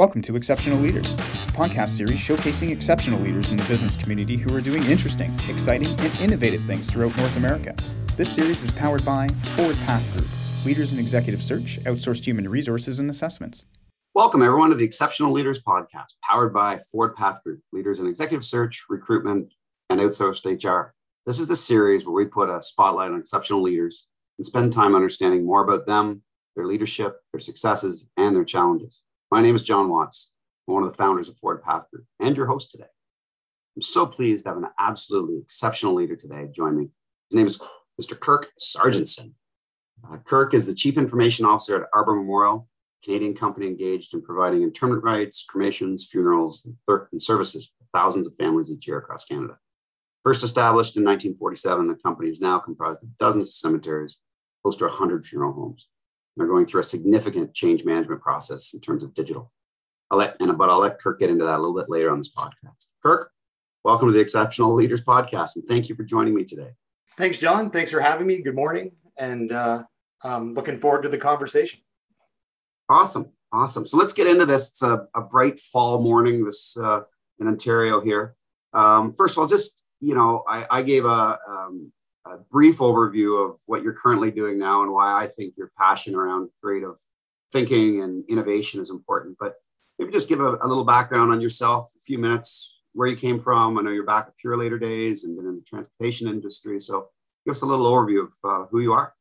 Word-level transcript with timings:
Welcome 0.00 0.22
to 0.22 0.36
Exceptional 0.36 0.78
Leaders, 0.78 1.12
a 1.12 1.52
podcast 1.52 1.90
series 1.90 2.18
showcasing 2.18 2.70
exceptional 2.70 3.20
leaders 3.20 3.50
in 3.50 3.58
the 3.58 3.64
business 3.64 3.98
community 3.98 4.38
who 4.38 4.56
are 4.56 4.62
doing 4.62 4.82
interesting, 4.84 5.30
exciting, 5.46 5.88
and 5.88 6.20
innovative 6.20 6.62
things 6.62 6.88
throughout 6.88 7.14
North 7.18 7.36
America. 7.36 7.74
This 8.16 8.34
series 8.34 8.64
is 8.64 8.70
powered 8.70 9.04
by 9.04 9.28
Forward 9.56 9.76
Path 9.84 10.16
Group, 10.16 10.26
leaders 10.64 10.94
in 10.94 10.98
executive 10.98 11.42
search, 11.42 11.78
outsourced 11.84 12.24
human 12.24 12.48
resources, 12.48 12.98
and 12.98 13.10
assessments. 13.10 13.66
Welcome, 14.14 14.40
everyone, 14.40 14.70
to 14.70 14.74
the 14.74 14.86
Exceptional 14.86 15.32
Leaders 15.32 15.62
Podcast, 15.62 16.14
powered 16.24 16.54
by 16.54 16.78
Forward 16.90 17.14
Path 17.14 17.44
Group, 17.44 17.60
leaders 17.70 18.00
in 18.00 18.06
executive 18.06 18.46
search, 18.46 18.86
recruitment, 18.88 19.52
and 19.90 20.00
outsourced 20.00 20.46
HR. 20.46 20.94
This 21.26 21.38
is 21.38 21.46
the 21.46 21.56
series 21.56 22.06
where 22.06 22.14
we 22.14 22.24
put 22.24 22.48
a 22.48 22.62
spotlight 22.62 23.10
on 23.10 23.20
exceptional 23.20 23.60
leaders 23.60 24.06
and 24.38 24.46
spend 24.46 24.72
time 24.72 24.94
understanding 24.94 25.44
more 25.44 25.62
about 25.62 25.86
them, 25.86 26.22
their 26.56 26.64
leadership, 26.64 27.18
their 27.34 27.40
successes, 27.40 28.08
and 28.16 28.34
their 28.34 28.46
challenges. 28.46 29.02
My 29.30 29.40
name 29.40 29.54
is 29.54 29.62
John 29.62 29.88
Watts, 29.88 30.32
I'm 30.66 30.74
one 30.74 30.82
of 30.82 30.90
the 30.90 30.96
founders 30.96 31.28
of 31.28 31.38
Forward 31.38 31.62
Path 31.62 31.88
Group 31.92 32.04
and 32.18 32.36
your 32.36 32.46
host 32.46 32.72
today. 32.72 32.88
I'm 33.76 33.82
so 33.82 34.04
pleased 34.04 34.42
to 34.42 34.50
have 34.50 34.58
an 34.58 34.66
absolutely 34.76 35.38
exceptional 35.38 35.94
leader 35.94 36.16
today 36.16 36.48
join 36.52 36.76
me. 36.76 36.88
His 37.30 37.36
name 37.36 37.46
is 37.46 37.62
Mr. 38.02 38.18
Kirk 38.18 38.50
Serjeantson. 38.60 39.34
Uh, 40.04 40.16
Kirk 40.16 40.52
is 40.52 40.66
the 40.66 40.74
Chief 40.74 40.98
Information 40.98 41.46
Officer 41.46 41.80
at 41.80 41.88
Arbour 41.94 42.16
Memorial, 42.16 42.68
Canadian 43.04 43.34
company 43.34 43.68
engaged 43.68 44.14
in 44.14 44.20
providing 44.20 44.62
interment 44.62 45.04
rights, 45.04 45.44
cremations, 45.48 46.04
funerals, 46.04 46.64
and, 46.64 46.76
and 47.12 47.22
services 47.22 47.68
to 47.68 47.84
thousands 47.94 48.26
of 48.26 48.34
families 48.34 48.68
each 48.68 48.88
year 48.88 48.98
across 48.98 49.24
Canada. 49.24 49.58
First 50.24 50.42
established 50.42 50.96
in 50.96 51.04
1947, 51.04 51.86
the 51.86 51.94
company 51.94 52.30
is 52.30 52.40
now 52.40 52.58
comprised 52.58 53.04
of 53.04 53.16
dozens 53.18 53.46
of 53.46 53.54
cemeteries, 53.54 54.16
close 54.64 54.76
to 54.78 54.86
100 54.86 55.24
funeral 55.24 55.52
homes. 55.52 55.86
They're 56.36 56.46
going 56.46 56.66
through 56.66 56.80
a 56.80 56.84
significant 56.84 57.54
change 57.54 57.84
management 57.84 58.20
process 58.20 58.72
in 58.74 58.80
terms 58.80 59.02
of 59.02 59.14
digital. 59.14 59.52
I'll 60.10 60.18
let, 60.18 60.36
and, 60.40 60.56
but 60.56 60.70
I'll 60.70 60.80
let 60.80 60.98
Kirk 60.98 61.18
get 61.18 61.30
into 61.30 61.44
that 61.44 61.56
a 61.56 61.60
little 61.60 61.76
bit 61.76 61.88
later 61.88 62.10
on 62.10 62.18
this 62.18 62.32
podcast. 62.32 62.86
Kirk, 63.02 63.30
welcome 63.84 64.08
to 64.08 64.12
the 64.12 64.20
Exceptional 64.20 64.74
Leaders 64.74 65.04
Podcast, 65.04 65.56
and 65.56 65.64
thank 65.68 65.88
you 65.88 65.94
for 65.94 66.02
joining 66.02 66.34
me 66.34 66.44
today. 66.44 66.70
Thanks, 67.18 67.38
John. 67.38 67.70
Thanks 67.70 67.90
for 67.90 68.00
having 68.00 68.26
me. 68.26 68.42
Good 68.42 68.54
morning, 68.54 68.92
and 69.18 69.52
uh, 69.52 69.82
I'm 70.22 70.54
looking 70.54 70.80
forward 70.80 71.02
to 71.02 71.08
the 71.08 71.18
conversation. 71.18 71.80
Awesome, 72.88 73.32
awesome. 73.52 73.86
So 73.86 73.98
let's 73.98 74.12
get 74.12 74.26
into 74.26 74.46
this. 74.46 74.70
It's 74.70 74.82
a, 74.82 75.06
a 75.14 75.20
bright 75.20 75.60
fall 75.60 76.02
morning 76.02 76.44
this 76.44 76.76
uh, 76.76 77.02
in 77.38 77.46
Ontario 77.46 78.00
here. 78.00 78.34
Um, 78.72 79.14
first 79.14 79.34
of 79.34 79.38
all, 79.38 79.46
just 79.46 79.82
you 80.00 80.14
know, 80.14 80.42
I, 80.48 80.66
I 80.70 80.82
gave 80.82 81.04
a, 81.04 81.38
um, 81.46 81.92
a 82.30 82.38
brief 82.50 82.78
overview 82.78 83.44
of 83.44 83.56
what 83.66 83.82
you're 83.82 83.92
currently 83.92 84.30
doing 84.30 84.58
now 84.58 84.82
and 84.82 84.92
why 84.92 85.22
I 85.22 85.26
think 85.26 85.54
your 85.56 85.72
passion 85.76 86.14
around 86.14 86.50
creative 86.62 86.96
thinking 87.52 88.02
and 88.02 88.24
innovation 88.28 88.80
is 88.80 88.90
important. 88.90 89.36
But 89.38 89.54
maybe 89.98 90.12
just 90.12 90.28
give 90.28 90.40
a, 90.40 90.56
a, 90.62 90.68
little 90.68 90.84
background 90.84 91.32
on 91.32 91.40
yourself, 91.40 91.90
a 91.96 92.00
few 92.00 92.18
minutes, 92.18 92.78
where 92.92 93.08
you 93.08 93.16
came 93.16 93.40
from. 93.40 93.78
I 93.78 93.82
know 93.82 93.90
you're 93.90 94.04
back 94.04 94.28
at 94.28 94.34
Purolator 94.44 94.80
days 94.80 95.24
and 95.24 95.36
been 95.36 95.46
in 95.46 95.56
the 95.56 95.62
transportation 95.62 96.28
industry. 96.28 96.80
So 96.80 97.08
give 97.44 97.52
us 97.52 97.62
a 97.62 97.66
little 97.66 97.90
overview 97.90 98.24
of 98.24 98.32
uh, 98.44 98.66
who 98.70 98.80
you 98.80 98.92
are. 98.92 99.14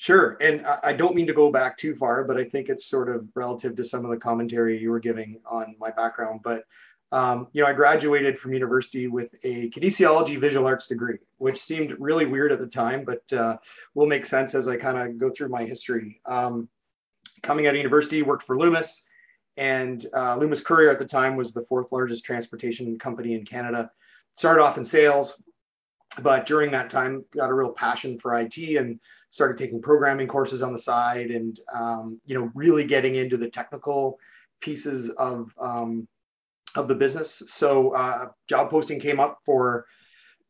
Sure. 0.00 0.36
And 0.40 0.64
I 0.84 0.92
don't 0.92 1.16
mean 1.16 1.26
to 1.26 1.34
go 1.34 1.50
back 1.50 1.76
too 1.76 1.96
far, 1.96 2.22
but 2.22 2.36
I 2.36 2.44
think 2.44 2.68
it's 2.68 2.86
sort 2.86 3.08
of 3.08 3.26
relative 3.34 3.74
to 3.76 3.84
some 3.84 4.04
of 4.04 4.12
the 4.12 4.16
commentary 4.16 4.78
you 4.78 4.90
were 4.90 5.00
giving 5.00 5.40
on 5.44 5.74
my 5.80 5.90
background. 5.90 6.40
But 6.44 6.62
um, 7.10 7.48
you 7.52 7.62
know, 7.62 7.68
I 7.68 7.72
graduated 7.72 8.38
from 8.38 8.52
university 8.52 9.06
with 9.06 9.34
a 9.42 9.70
kinesiology 9.70 10.38
visual 10.38 10.66
arts 10.66 10.86
degree, 10.86 11.18
which 11.38 11.62
seemed 11.62 11.94
really 11.98 12.26
weird 12.26 12.52
at 12.52 12.58
the 12.58 12.66
time, 12.66 13.04
but 13.04 13.32
uh, 13.32 13.56
will 13.94 14.06
make 14.06 14.26
sense 14.26 14.54
as 14.54 14.68
I 14.68 14.76
kind 14.76 14.98
of 14.98 15.18
go 15.18 15.30
through 15.30 15.48
my 15.48 15.64
history. 15.64 16.20
Um, 16.26 16.68
coming 17.42 17.66
out 17.66 17.70
of 17.70 17.76
university, 17.76 18.22
worked 18.22 18.42
for 18.44 18.58
Loomis, 18.58 19.04
and 19.56 20.04
uh, 20.14 20.36
Loomis 20.36 20.60
Courier 20.60 20.90
at 20.90 20.98
the 20.98 21.06
time 21.06 21.34
was 21.34 21.52
the 21.52 21.64
fourth 21.64 21.92
largest 21.92 22.24
transportation 22.24 22.98
company 22.98 23.34
in 23.34 23.44
Canada. 23.44 23.90
Started 24.34 24.62
off 24.62 24.76
in 24.76 24.84
sales, 24.84 25.42
but 26.22 26.46
during 26.46 26.70
that 26.72 26.90
time, 26.90 27.24
got 27.34 27.50
a 27.50 27.54
real 27.54 27.72
passion 27.72 28.18
for 28.18 28.38
IT 28.38 28.58
and 28.58 29.00
started 29.30 29.56
taking 29.56 29.80
programming 29.80 30.28
courses 30.28 30.62
on 30.62 30.72
the 30.72 30.78
side, 30.78 31.30
and 31.30 31.58
um, 31.74 32.20
you 32.26 32.38
know, 32.38 32.50
really 32.54 32.84
getting 32.84 33.16
into 33.16 33.38
the 33.38 33.48
technical 33.48 34.18
pieces 34.60 35.08
of 35.10 35.52
um, 35.58 36.06
of 36.76 36.88
the 36.88 36.94
business. 36.94 37.42
So 37.46 37.90
uh, 37.90 38.28
job 38.46 38.70
posting 38.70 39.00
came 39.00 39.20
up 39.20 39.40
for 39.44 39.86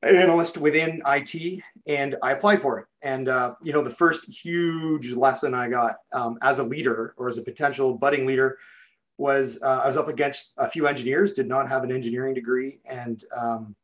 an 0.02 0.16
analyst 0.16 0.58
within 0.58 1.02
IT, 1.06 1.62
and 1.86 2.16
I 2.22 2.32
applied 2.32 2.62
for 2.62 2.78
it. 2.78 2.86
And 3.02 3.28
uh, 3.28 3.54
you 3.62 3.72
know, 3.72 3.82
the 3.82 3.90
first 3.90 4.24
huge 4.26 5.12
lesson 5.12 5.54
I 5.54 5.68
got 5.68 5.96
um, 6.12 6.38
as 6.42 6.58
a 6.58 6.62
leader 6.62 7.14
or 7.16 7.28
as 7.28 7.38
a 7.38 7.42
potential 7.42 7.94
budding 7.94 8.26
leader 8.26 8.58
was 9.16 9.58
uh, 9.62 9.80
I 9.82 9.86
was 9.86 9.96
up 9.96 10.08
against 10.08 10.54
a 10.58 10.70
few 10.70 10.86
engineers, 10.86 11.32
did 11.32 11.48
not 11.48 11.68
have 11.68 11.82
an 11.82 11.90
engineering 11.90 12.34
degree, 12.34 12.78
and 12.84 13.24
um, 13.36 13.74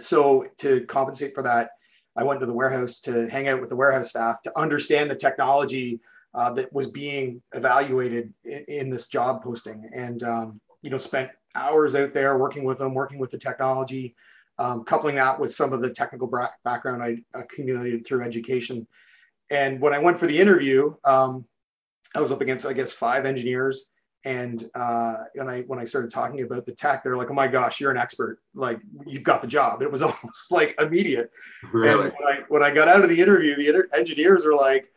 so 0.00 0.46
to 0.58 0.84
compensate 0.86 1.34
for 1.34 1.42
that, 1.42 1.70
I 2.16 2.24
went 2.24 2.40
to 2.40 2.46
the 2.46 2.54
warehouse 2.54 3.00
to 3.00 3.28
hang 3.28 3.48
out 3.48 3.60
with 3.60 3.68
the 3.68 3.76
warehouse 3.76 4.10
staff 4.10 4.42
to 4.44 4.58
understand 4.58 5.10
the 5.10 5.14
technology 5.14 6.00
uh, 6.34 6.52
that 6.54 6.72
was 6.72 6.90
being 6.90 7.42
evaluated 7.54 8.32
in, 8.44 8.64
in 8.68 8.90
this 8.90 9.06
job 9.06 9.42
posting, 9.42 9.90
and 9.94 10.22
um, 10.22 10.60
you 10.80 10.88
know, 10.88 10.98
spent 10.98 11.30
hours 11.56 11.94
out 11.94 12.14
there 12.14 12.38
working 12.38 12.64
with 12.64 12.78
them, 12.78 12.94
working 12.94 13.18
with 13.18 13.30
the 13.30 13.38
technology, 13.38 14.14
um, 14.58 14.84
coupling 14.84 15.16
that 15.16 15.38
with 15.38 15.54
some 15.54 15.72
of 15.72 15.82
the 15.82 15.90
technical 15.90 16.30
background 16.64 17.02
I 17.02 17.18
accumulated 17.34 18.06
through 18.06 18.22
education. 18.22 18.86
And 19.50 19.80
when 19.80 19.92
I 19.92 19.98
went 19.98 20.18
for 20.18 20.26
the 20.26 20.38
interview, 20.38 20.94
um, 21.04 21.44
I 22.14 22.20
was 22.20 22.32
up 22.32 22.40
against, 22.40 22.66
I 22.66 22.72
guess, 22.72 22.92
five 22.92 23.26
engineers. 23.26 23.86
And 24.24 24.68
uh, 24.74 25.18
and 25.36 25.48
I 25.48 25.60
when 25.68 25.78
I 25.78 25.84
started 25.84 26.10
talking 26.10 26.42
about 26.42 26.66
the 26.66 26.72
tech, 26.72 27.04
they're 27.04 27.16
like, 27.16 27.30
"Oh 27.30 27.34
my 27.34 27.46
gosh, 27.46 27.80
you're 27.80 27.92
an 27.92 27.96
expert! 27.96 28.40
Like 28.56 28.80
you've 29.06 29.22
got 29.22 29.40
the 29.40 29.46
job." 29.46 29.82
It 29.82 29.92
was 29.92 30.02
almost 30.02 30.50
like 30.50 30.74
immediate. 30.80 31.30
Really? 31.72 32.06
And 32.06 32.12
when 32.18 32.26
I 32.26 32.40
when 32.48 32.62
I 32.64 32.72
got 32.72 32.88
out 32.88 33.04
of 33.04 33.08
the 33.08 33.20
interview, 33.20 33.54
the 33.54 33.68
inter- 33.68 33.88
engineers 33.94 34.44
were 34.44 34.56
like, 34.56 34.90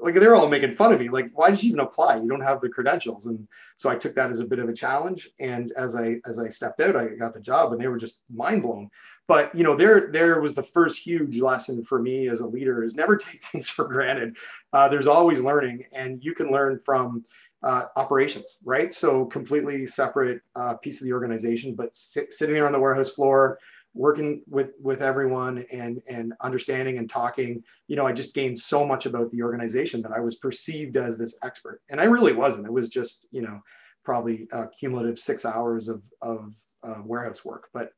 like 0.00 0.14
they're 0.14 0.36
all 0.36 0.48
making 0.48 0.74
fun 0.74 0.92
of 0.92 1.00
me. 1.00 1.08
Like 1.08 1.30
why 1.34 1.50
did 1.50 1.62
you 1.62 1.68
even 1.68 1.80
apply? 1.80 2.16
You 2.16 2.28
don't 2.28 2.40
have 2.40 2.60
the 2.60 2.68
credentials. 2.68 3.26
And 3.26 3.46
so 3.76 3.90
i 3.90 3.96
took 3.96 4.14
that 4.14 4.30
as 4.30 4.40
a 4.40 4.44
bit 4.44 4.58
of 4.58 4.68
a 4.68 4.74
challenge. 4.74 5.30
And 5.40 5.72
as 5.76 5.96
i 5.96 6.16
as 6.26 6.38
i 6.38 6.48
stepped 6.48 6.80
out 6.80 6.96
i 6.96 7.06
got 7.08 7.34
the 7.34 7.40
job 7.40 7.72
and 7.72 7.80
they 7.80 7.88
were 7.88 7.98
just 7.98 8.22
mind 8.34 8.62
blown. 8.62 8.90
But 9.28 9.54
you 9.54 9.64
know 9.64 9.76
there 9.76 10.10
there 10.12 10.40
was 10.40 10.54
the 10.54 10.62
first 10.62 10.98
huge 10.98 11.38
lesson 11.40 11.84
for 11.84 12.00
me 12.00 12.28
as 12.28 12.40
a 12.40 12.46
leader 12.46 12.82
is 12.82 12.94
never 12.94 13.16
take 13.16 13.44
things 13.44 13.68
for 13.68 13.86
granted. 13.86 14.36
Uh, 14.72 14.88
there's 14.88 15.06
always 15.06 15.40
learning 15.40 15.84
and 15.94 16.22
you 16.22 16.34
can 16.34 16.50
learn 16.50 16.80
from 16.84 17.24
uh, 17.62 17.86
operations 17.96 18.58
right? 18.64 18.92
So 18.92 19.24
completely 19.24 19.86
separate 19.86 20.42
uh, 20.54 20.74
piece 20.74 21.00
of 21.00 21.06
the 21.06 21.12
organization 21.12 21.74
but 21.74 21.94
sit, 21.96 22.32
sitting 22.32 22.54
there 22.54 22.66
on 22.66 22.72
the 22.72 22.80
warehouse 22.80 23.10
floor 23.10 23.58
working 23.96 24.42
with 24.46 24.72
with 24.80 25.02
everyone 25.02 25.64
and 25.72 26.02
and 26.08 26.34
understanding 26.42 26.98
and 26.98 27.08
talking 27.08 27.62
you 27.88 27.96
know 27.96 28.06
i 28.06 28.12
just 28.12 28.34
gained 28.34 28.58
so 28.58 28.86
much 28.86 29.06
about 29.06 29.30
the 29.30 29.42
organization 29.42 30.02
that 30.02 30.12
i 30.12 30.20
was 30.20 30.36
perceived 30.36 30.96
as 30.96 31.16
this 31.16 31.34
expert. 31.42 31.80
And 31.88 32.00
i 32.00 32.04
really 32.04 32.32
wasn't. 32.32 32.66
It 32.66 32.72
was 32.72 32.88
just 32.88 33.26
you 33.30 33.42
know 33.42 33.60
probably 34.04 34.46
a 34.52 34.66
cumulative 34.78 35.18
six 35.18 35.44
hours 35.44 35.88
of 35.88 36.02
of 36.20 36.52
uh, 36.84 37.00
warehouse 37.04 37.44
work. 37.44 37.68
But 37.72 37.92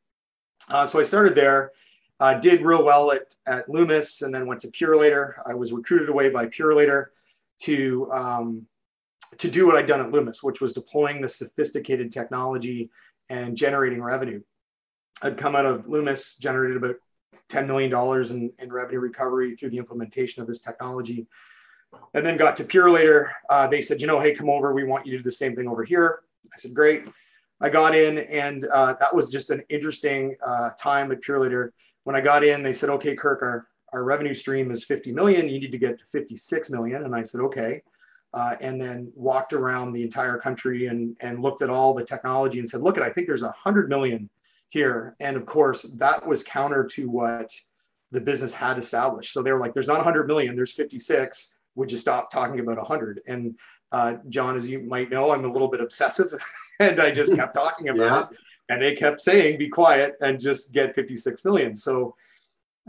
uh, 0.68 0.86
so 0.86 1.00
i 1.00 1.02
started 1.02 1.34
there. 1.34 1.72
Uh, 2.20 2.34
did 2.34 2.62
real 2.62 2.82
well 2.82 3.12
at, 3.12 3.34
at 3.46 3.68
loomis 3.68 4.22
and 4.22 4.34
then 4.34 4.44
went 4.44 4.60
to 4.60 4.68
purolator 4.68 5.34
i 5.46 5.54
was 5.54 5.72
recruited 5.72 6.08
away 6.08 6.30
by 6.30 6.46
purolator 6.46 7.06
to 7.60 8.10
um, 8.12 8.66
to 9.36 9.48
do 9.48 9.68
what 9.68 9.76
i'd 9.76 9.86
done 9.86 10.00
at 10.00 10.10
loomis 10.10 10.42
which 10.42 10.60
was 10.60 10.72
deploying 10.72 11.20
the 11.20 11.28
sophisticated 11.28 12.10
technology 12.10 12.90
and 13.28 13.56
generating 13.56 14.02
revenue 14.02 14.40
I'd 15.22 15.36
come 15.36 15.56
out 15.56 15.66
of 15.66 15.88
Loomis, 15.88 16.36
generated 16.36 16.76
about 16.76 16.96
$10 17.50 17.66
million 17.66 17.92
in, 18.30 18.52
in 18.58 18.72
revenue 18.72 19.00
recovery 19.00 19.56
through 19.56 19.70
the 19.70 19.78
implementation 19.78 20.42
of 20.42 20.48
this 20.48 20.60
technology. 20.60 21.26
And 22.14 22.24
then 22.24 22.36
got 22.36 22.56
to 22.56 22.64
Purolator. 22.64 23.30
Uh, 23.48 23.66
they 23.66 23.80
said, 23.80 24.00
you 24.00 24.06
know, 24.06 24.20
hey, 24.20 24.34
come 24.34 24.50
over. 24.50 24.74
We 24.74 24.84
want 24.84 25.06
you 25.06 25.12
to 25.12 25.18
do 25.18 25.24
the 25.24 25.32
same 25.32 25.56
thing 25.56 25.66
over 25.66 25.84
here. 25.84 26.20
I 26.54 26.58
said, 26.58 26.74
great. 26.74 27.08
I 27.60 27.70
got 27.70 27.94
in, 27.94 28.18
and 28.18 28.66
uh, 28.66 28.94
that 29.00 29.14
was 29.14 29.30
just 29.30 29.50
an 29.50 29.62
interesting 29.68 30.36
uh, 30.46 30.70
time 30.78 31.10
at 31.10 31.22
Purolator. 31.22 31.70
When 32.04 32.14
I 32.14 32.20
got 32.20 32.44
in, 32.44 32.62
they 32.62 32.72
said, 32.72 32.90
okay, 32.90 33.16
Kirk, 33.16 33.42
our, 33.42 33.66
our 33.92 34.04
revenue 34.04 34.34
stream 34.34 34.70
is 34.70 34.84
50 34.84 35.12
million. 35.12 35.48
You 35.48 35.58
need 35.58 35.72
to 35.72 35.78
get 35.78 35.98
to 35.98 36.04
56 36.04 36.70
million. 36.70 37.04
And 37.04 37.14
I 37.14 37.22
said, 37.22 37.40
okay. 37.40 37.82
Uh, 38.34 38.54
and 38.60 38.80
then 38.80 39.10
walked 39.14 39.54
around 39.54 39.92
the 39.92 40.02
entire 40.02 40.38
country 40.38 40.86
and, 40.86 41.16
and 41.20 41.40
looked 41.40 41.62
at 41.62 41.70
all 41.70 41.94
the 41.94 42.04
technology 42.04 42.58
and 42.58 42.68
said, 42.68 42.82
look, 42.82 42.98
I 42.98 43.10
think 43.10 43.26
there's 43.26 43.42
100 43.42 43.88
million 43.88 44.28
here. 44.70 45.16
And 45.20 45.36
of 45.36 45.46
course, 45.46 45.82
that 45.96 46.26
was 46.26 46.42
counter 46.42 46.84
to 46.92 47.08
what 47.08 47.50
the 48.10 48.20
business 48.20 48.52
had 48.52 48.78
established. 48.78 49.32
So 49.32 49.42
they 49.42 49.52
were 49.52 49.60
like, 49.60 49.74
there's 49.74 49.88
not 49.88 49.96
100 49.96 50.26
million, 50.26 50.56
there's 50.56 50.72
56. 50.72 51.54
Would 51.74 51.90
you 51.92 51.98
stop 51.98 52.30
talking 52.30 52.60
about 52.60 52.76
100? 52.76 53.22
And 53.26 53.54
uh, 53.92 54.14
John, 54.28 54.56
as 54.56 54.66
you 54.66 54.80
might 54.80 55.10
know, 55.10 55.30
I'm 55.30 55.44
a 55.44 55.52
little 55.52 55.68
bit 55.68 55.80
obsessive 55.80 56.34
and 56.80 57.00
I 57.00 57.10
just 57.12 57.34
kept 57.34 57.54
talking 57.54 57.88
about 57.88 58.00
yeah. 58.00 58.22
it. 58.22 58.28
And 58.70 58.82
they 58.82 58.94
kept 58.94 59.22
saying, 59.22 59.58
be 59.58 59.68
quiet 59.68 60.16
and 60.20 60.38
just 60.38 60.72
get 60.72 60.94
56 60.94 61.44
million. 61.44 61.74
So 61.74 62.14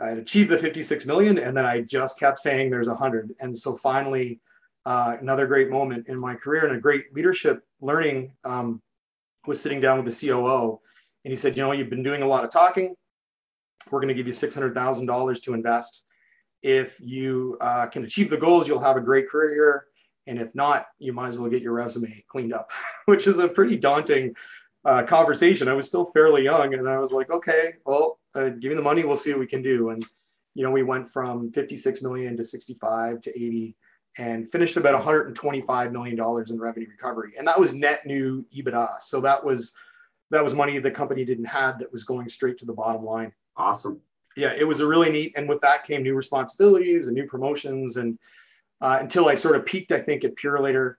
I 0.01 0.11
achieved 0.11 0.49
the 0.49 0.57
56 0.57 1.05
million 1.05 1.37
and 1.37 1.55
then 1.55 1.65
I 1.65 1.81
just 1.81 2.19
kept 2.19 2.39
saying 2.39 2.69
there's 2.69 2.89
100. 2.89 3.35
And 3.39 3.55
so 3.55 3.77
finally, 3.77 4.41
uh, 4.85 5.17
another 5.21 5.47
great 5.47 5.69
moment 5.69 6.07
in 6.07 6.17
my 6.17 6.35
career 6.35 6.65
and 6.65 6.75
a 6.75 6.79
great 6.79 7.13
leadership 7.13 7.63
learning 7.81 8.31
um, 8.43 8.81
was 9.45 9.61
sitting 9.61 9.79
down 9.79 10.03
with 10.03 10.13
the 10.13 10.27
COO, 10.27 10.79
and 11.25 11.31
he 11.31 11.37
said, 11.37 11.57
"You 11.57 11.63
know, 11.63 11.71
you've 11.71 11.89
been 11.89 12.03
doing 12.03 12.21
a 12.21 12.27
lot 12.27 12.43
of 12.43 12.51
talking. 12.51 12.95
We're 13.91 13.99
going 13.99 14.09
to 14.09 14.13
give 14.13 14.27
you 14.27 14.33
six 14.33 14.53
hundred 14.53 14.73
thousand 14.73 15.05
dollars 15.05 15.41
to 15.41 15.53
invest. 15.53 16.03
If 16.61 16.99
you 16.99 17.57
uh, 17.61 17.87
can 17.87 18.03
achieve 18.03 18.29
the 18.29 18.37
goals, 18.37 18.67
you'll 18.67 18.83
have 18.83 18.97
a 18.97 19.01
great 19.01 19.29
career. 19.29 19.85
And 20.27 20.39
if 20.39 20.53
not, 20.53 20.87
you 20.99 21.13
might 21.13 21.29
as 21.29 21.39
well 21.39 21.49
get 21.49 21.61
your 21.61 21.73
resume 21.73 22.23
cleaned 22.27 22.53
up, 22.53 22.71
which 23.05 23.25
is 23.25 23.39
a 23.39 23.47
pretty 23.47 23.77
daunting 23.77 24.35
uh, 24.85 25.03
conversation. 25.03 25.67
I 25.67 25.73
was 25.73 25.87
still 25.87 26.11
fairly 26.13 26.43
young, 26.43 26.73
and 26.73 26.87
I 26.87 26.99
was 26.99 27.11
like, 27.11 27.29
okay, 27.29 27.73
well, 27.85 28.19
uh, 28.35 28.49
give 28.49 28.69
me 28.69 28.75
the 28.75 28.81
money, 28.81 29.03
we'll 29.03 29.15
see 29.15 29.31
what 29.31 29.39
we 29.39 29.47
can 29.47 29.61
do. 29.61 29.89
And 29.89 30.05
you 30.55 30.63
know, 30.63 30.71
we 30.71 30.83
went 30.83 31.11
from 31.11 31.51
56 31.51 32.01
million 32.01 32.35
to 32.37 32.43
65 32.43 33.21
to 33.21 33.29
80, 33.29 33.75
and 34.17 34.51
finished 34.51 34.77
about 34.77 34.93
125 34.93 35.91
million 35.91 36.17
dollars 36.17 36.51
in 36.51 36.59
revenue 36.59 36.87
recovery, 36.89 37.33
and 37.37 37.47
that 37.47 37.59
was 37.59 37.73
net 37.73 38.05
new 38.05 38.45
EBITDA. 38.55 39.01
So 39.01 39.21
that 39.21 39.43
was 39.43 39.73
that 40.31 40.43
was 40.43 40.53
money 40.53 40.77
the 40.79 40.91
company 40.91 41.25
didn't 41.25 41.45
have 41.45 41.79
that 41.79 41.91
was 41.91 42.03
going 42.03 42.29
straight 42.29 42.57
to 42.59 42.65
the 42.65 42.73
bottom 42.73 43.03
line. 43.03 43.31
Awesome. 43.57 44.01
Yeah, 44.35 44.53
it 44.57 44.63
was 44.63 44.79
a 44.79 44.87
really 44.87 45.09
neat, 45.09 45.33
and 45.35 45.49
with 45.49 45.59
that 45.61 45.85
came 45.85 46.03
new 46.03 46.15
responsibilities 46.15 47.07
and 47.07 47.15
new 47.15 47.27
promotions, 47.27 47.97
and 47.97 48.17
uh, 48.81 48.97
until 49.01 49.27
I 49.27 49.35
sort 49.35 49.55
of 49.55 49.65
peaked, 49.65 49.91
I 49.91 49.99
think 49.99 50.23
at 50.23 50.35
Purolator, 50.35 50.95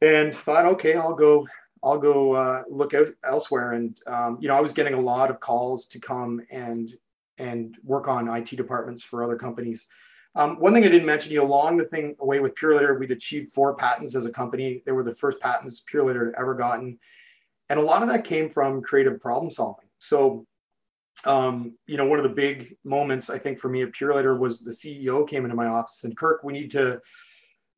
and 0.00 0.34
thought, 0.34 0.66
okay, 0.66 0.94
I'll 0.94 1.14
go 1.14 1.46
I'll 1.82 1.98
go 1.98 2.32
uh, 2.32 2.62
look 2.70 2.94
out 2.94 3.08
elsewhere. 3.24 3.72
And 3.72 3.98
um, 4.06 4.38
you 4.40 4.48
know, 4.48 4.56
I 4.56 4.60
was 4.60 4.72
getting 4.72 4.94
a 4.94 5.00
lot 5.00 5.30
of 5.30 5.40
calls 5.40 5.86
to 5.86 5.98
come 5.98 6.40
and 6.50 6.92
and 7.38 7.76
work 7.84 8.08
on 8.08 8.28
IT 8.28 8.56
departments 8.56 9.02
for 9.02 9.22
other 9.22 9.36
companies. 9.36 9.86
Um, 10.34 10.58
one 10.60 10.74
thing 10.74 10.84
I 10.84 10.88
didn't 10.88 11.06
mention, 11.06 11.32
you 11.32 11.38
know, 11.38 11.46
along 11.46 11.78
the 11.78 11.84
thing 11.84 12.14
away 12.20 12.40
with 12.40 12.54
Purolator, 12.54 12.98
we'd 12.98 13.10
achieved 13.10 13.52
four 13.52 13.74
patents 13.74 14.14
as 14.14 14.26
a 14.26 14.30
company. 14.30 14.82
They 14.84 14.92
were 14.92 15.02
the 15.02 15.14
first 15.14 15.40
patents 15.40 15.82
Purolator 15.90 16.26
had 16.26 16.34
ever 16.38 16.54
gotten, 16.54 16.98
and 17.68 17.78
a 17.78 17.82
lot 17.82 18.02
of 18.02 18.08
that 18.08 18.24
came 18.24 18.50
from 18.50 18.82
creative 18.82 19.20
problem 19.20 19.50
solving. 19.50 19.88
So, 19.98 20.46
um, 21.24 21.76
you 21.86 21.96
know, 21.96 22.04
one 22.04 22.18
of 22.18 22.22
the 22.22 22.34
big 22.34 22.76
moments 22.84 23.30
I 23.30 23.38
think 23.38 23.58
for 23.58 23.68
me 23.68 23.82
at 23.82 23.92
Purolator 23.92 24.38
was 24.38 24.60
the 24.60 24.70
CEO 24.70 25.28
came 25.28 25.44
into 25.44 25.56
my 25.56 25.66
office 25.66 26.04
and 26.04 26.16
Kirk, 26.16 26.44
we 26.44 26.52
need 26.52 26.70
to 26.72 27.00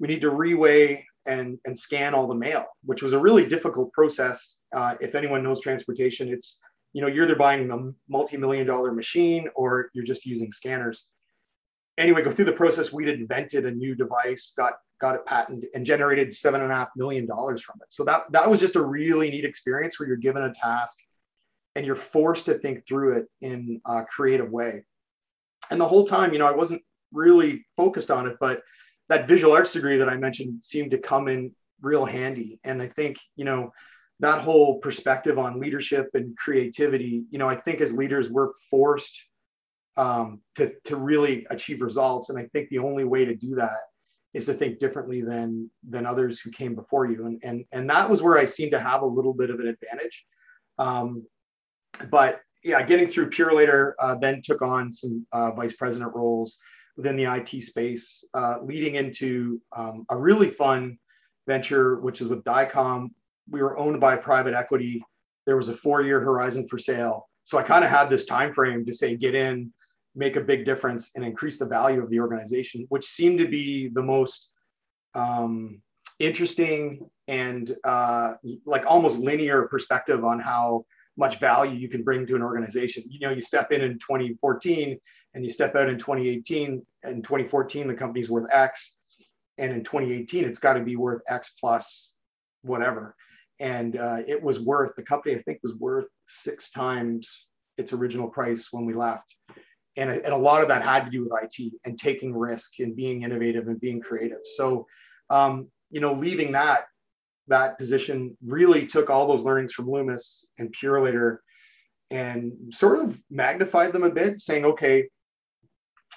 we 0.01 0.09
need 0.09 0.21
to 0.21 0.31
reweigh 0.31 1.03
and, 1.27 1.59
and 1.65 1.79
scan 1.79 2.15
all 2.15 2.27
the 2.27 2.35
mail, 2.35 2.67
which 2.85 3.03
was 3.03 3.13
a 3.13 3.19
really 3.19 3.47
difficult 3.47 3.93
process. 3.93 4.61
Uh, 4.75 4.95
if 5.01 5.15
anyone 5.15 5.43
knows 5.43 5.61
transportation, 5.61 6.29
it's, 6.29 6.59
you 6.93 7.03
know, 7.03 7.09
you're 7.09 7.25
either 7.25 7.37
buying 7.37 7.71
a 7.71 7.93
multi-million 8.09 8.67
dollar 8.67 8.93
machine 8.93 9.49
or 9.55 9.91
you're 9.93 10.05
just 10.05 10.25
using 10.25 10.51
scanners. 10.51 11.05
Anyway, 11.99 12.23
go 12.23 12.31
through 12.31 12.47
the 12.47 12.53
process. 12.53 12.93
We'd 12.93 13.09
invented 13.09 13.67
a 13.67 13.71
new 13.71 13.95
device, 13.95 14.55
got 14.57 14.75
got 15.01 15.15
it 15.15 15.27
patented, 15.27 15.71
and 15.75 15.85
generated 15.85 16.33
seven 16.33 16.63
and 16.63 16.73
a 16.73 16.75
half 16.75 16.89
million 16.97 17.27
dollars 17.27 17.63
from 17.63 17.77
it. 17.83 17.93
So 17.93 18.05
that 18.05 18.23
that 18.33 18.49
was 18.49 18.61
just 18.61 18.77
a 18.77 18.83
really 18.83 19.31
neat 19.31 19.45
experience 19.45 19.99
where 19.99 20.09
you're 20.09 20.17
given 20.17 20.43
a 20.43 20.53
task 20.53 20.97
and 21.75 21.85
you're 21.85 21.97
forced 21.97 22.47
to 22.47 22.55
think 22.55 22.87
through 22.87 23.19
it 23.19 23.27
in 23.41 23.81
a 23.85 24.05
creative 24.05 24.51
way. 24.51 24.85
And 25.71 25.81
the 25.81 25.89
whole 25.89 26.07
time, 26.07 26.33
you 26.33 26.39
know, 26.39 26.47
I 26.47 26.53
wasn't 26.57 26.83
really 27.13 27.65
focused 27.77 28.11
on 28.11 28.27
it, 28.27 28.37
but 28.41 28.63
that 29.09 29.29
visual 29.29 29.53
arts 29.53 29.73
degree 29.73 29.99
that 29.99 30.09
I 30.09 30.17
mentioned 30.17 30.65
seemed 30.65 30.91
to 30.93 30.99
come 30.99 31.29
in 31.29 31.53
real 31.81 32.05
handy. 32.05 32.59
And 32.65 32.83
I 32.83 32.89
think, 32.89 33.19
you 33.37 33.45
know, 33.45 33.73
that 34.21 34.41
whole 34.41 34.79
perspective 34.79 35.39
on 35.39 35.61
leadership 35.61 36.11
and 36.15 36.37
creativity, 36.37 37.25
you 37.31 37.39
know, 37.39 37.49
I 37.49 37.57
think 37.57 37.81
as 37.81 37.93
leaders, 37.93 38.29
we're 38.29 38.51
forced 38.71 39.28
um, 39.99 40.41
to, 40.55 40.73
to 40.85 40.97
really 40.97 41.47
achieve 41.51 41.83
results. 41.83 42.31
And 42.31 42.39
I 42.39 42.47
think 42.53 42.71
the 42.71 42.79
only 42.79 43.05
way 43.05 43.25
to 43.25 43.35
do 43.35 43.57
that 43.57 43.81
is 44.33 44.47
to 44.47 44.55
think 44.55 44.79
differently 44.79 45.23
than 45.23 45.69
than 45.89 46.07
others 46.07 46.39
who 46.39 46.51
came 46.51 46.75
before 46.75 47.07
you. 47.07 47.27
And 47.27 47.41
and 47.43 47.65
and 47.73 47.91
that 47.91 48.09
was 48.09 48.23
where 48.23 48.39
I 48.39 48.47
seemed 48.47 48.71
to 48.73 48.81
have 48.81 49.03
a 49.03 49.07
little 49.07 49.35
bit 49.35 49.51
of 49.51 49.59
an 49.59 49.67
advantage. 49.67 50.25
Um, 50.79 51.27
but 52.11 52.41
yeah, 52.63 52.83
getting 52.83 53.09
through 53.09 53.31
Purolator, 53.31 53.93
uh, 54.01 54.15
then 54.15 54.41
took 54.43 54.63
on 54.63 54.93
some 54.93 55.27
uh, 55.33 55.51
vice 55.53 55.75
president 55.75 56.15
roles 56.15 56.59
within 56.97 57.17
the 57.17 57.25
IT 57.25 57.63
space, 57.63 58.25
uh, 58.35 58.57
leading 58.63 58.97
into 58.97 59.61
um, 59.77 60.05
a 60.11 60.17
really 60.17 60.51
fun 60.51 60.99
venture, 61.47 62.01
which 62.01 62.21
is 62.21 62.29
with 62.29 62.45
Dicom. 62.45 63.09
We 63.51 63.63
were 63.63 63.79
owned 63.79 64.01
by 64.01 64.17
private 64.17 64.55
equity. 64.55 65.03
There 65.47 65.57
was 65.57 65.69
a 65.69 65.77
four-year 65.77 66.21
horizon 66.21 66.69
for 66.69 66.79
sale. 66.79 67.29
So 67.45 67.57
I 67.57 67.63
kind 67.63 67.85
of 67.85 67.91
had 67.91 68.11
this 68.11 68.27
time 68.27 68.53
frame 68.53 68.85
to 68.85 68.93
say, 68.93 69.17
get 69.17 69.35
in, 69.35 69.73
make 70.19 70.37
a 70.37 70.41
big 70.41 70.65
difference, 70.65 71.11
and 71.15 71.25
increase 71.25 71.59
the 71.59 71.67
value 71.67 72.03
of 72.03 72.11
the 72.11 72.21
organization, 72.21 72.85
which 72.89 73.07
seemed 73.07 73.39
to 73.39 73.47
be 73.47 73.89
the 73.89 74.03
most 74.03 74.51
um, 75.15 75.81
interesting 76.19 77.09
and 77.29 77.77
uh, 77.85 78.35
like 78.67 78.85
almost 78.87 79.19
linear 79.19 79.69
perspective 79.69 80.25
on 80.25 80.41
how 80.41 80.85
much 81.17 81.39
value 81.39 81.77
you 81.77 81.89
can 81.89 82.03
bring 82.03 82.27
to 82.27 82.35
an 82.35 82.43
organization. 82.43 83.05
You 83.09 83.21
know, 83.21 83.31
you 83.31 83.41
step 83.41 83.71
in 83.71 83.83
in 83.83 83.95
2014 83.99 84.99
and 85.35 85.45
you 85.45 85.51
step 85.51 85.77
out 85.77 85.89
in 85.89 85.99
2018. 85.99 86.85
In 87.05 87.23
2014, 87.23 87.87
the 87.87 87.95
company's 87.95 88.29
worth 88.29 88.49
X, 88.53 88.95
and 89.59 89.73
in 89.73 89.85
2018, 89.85 90.45
it's 90.45 90.59
got 90.59 90.75
to 90.75 90.81
be 90.81 90.97
worth 90.97 91.23
X 91.29 91.55
plus 91.61 92.13
whatever. 92.63 93.15
And 93.61 93.97
uh, 93.97 94.19
it 94.27 94.43
was 94.43 94.61
worth 94.61 94.95
the 94.97 95.03
company. 95.03 95.37
I 95.37 95.43
think 95.43 95.61
was 95.63 95.75
worth 95.75 96.07
six 96.27 96.71
times 96.71 97.49
its 97.77 97.93
original 97.93 98.29
price 98.29 98.69
when 98.73 98.85
we 98.85 98.95
left. 98.95 99.37
And, 99.99 100.11
and 100.11 100.33
a 100.33 100.37
lot 100.37 100.63
of 100.63 100.69
that 100.69 100.83
had 100.83 101.05
to 101.05 101.11
do 101.11 101.25
with 101.25 101.33
IT 101.43 101.73
and 101.85 101.99
taking 101.99 102.35
risk 102.35 102.79
and 102.79 102.95
being 102.95 103.25
innovative 103.25 103.67
and 103.67 103.81
being 103.81 104.01
creative. 104.01 104.39
So, 104.57 104.87
um, 105.29 105.69
you 105.91 106.01
know, 106.01 106.15
leaving 106.15 106.53
that 106.53 106.87
that 107.49 107.79
position 107.79 108.37
really 108.45 108.87
took 108.87 109.11
all 109.11 109.27
those 109.27 109.43
learnings 109.43 109.73
from 109.73 109.91
Loomis 109.91 110.47
and 110.59 110.75
Purolator 110.75 111.39
and 112.11 112.53
sort 112.73 113.01
of 113.01 113.19
magnified 113.31 113.93
them 113.93 114.05
a 114.05 114.11
bit, 114.11 114.39
saying, 114.39 114.65
okay, 114.65 115.09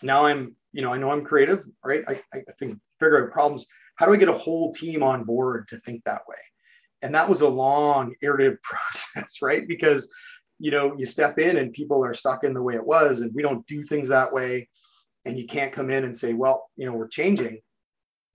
now 0.02 0.26
I'm, 0.26 0.56
you 0.72 0.82
know, 0.82 0.94
I 0.94 0.98
know 0.98 1.12
I'm 1.12 1.26
creative, 1.26 1.64
right? 1.84 2.04
I, 2.08 2.22
I 2.34 2.44
think 2.60 2.78
figure 3.00 3.26
out 3.26 3.34
problems. 3.34 3.66
How 3.96 4.06
do 4.06 4.14
I 4.14 4.18
get 4.18 4.30
a 4.30 4.34
whole 4.34 4.74
team 4.74 5.04
on 5.04 5.24
board 5.24 5.68
to 5.70 5.80
think 5.80 6.04
that 6.04 6.22
way? 6.28 6.38
And 7.02 7.14
that 7.16 7.28
was 7.28 7.42
a 7.42 7.48
long, 7.48 8.14
iterative 8.22 8.62
process, 8.64 9.42
right? 9.42 9.68
Because, 9.68 10.10
you 10.62 10.70
know, 10.70 10.94
you 10.96 11.08
step 11.08 11.40
in 11.40 11.58
and 11.58 11.74
people 11.74 12.06
are 12.06 12.14
stuck 12.14 12.44
in 12.44 12.54
the 12.54 12.62
way 12.62 12.76
it 12.76 12.86
was, 12.86 13.22
and 13.22 13.34
we 13.34 13.42
don't 13.42 13.66
do 13.66 13.82
things 13.82 14.08
that 14.10 14.32
way. 14.32 14.70
And 15.26 15.38
you 15.38 15.48
can't 15.48 15.74
come 15.74 15.90
in 15.90 16.04
and 16.04 16.16
say, 16.16 16.34
well, 16.34 16.70
you 16.78 16.86
know, 16.86 16.94
we're 16.94 17.08
changing. 17.08 17.62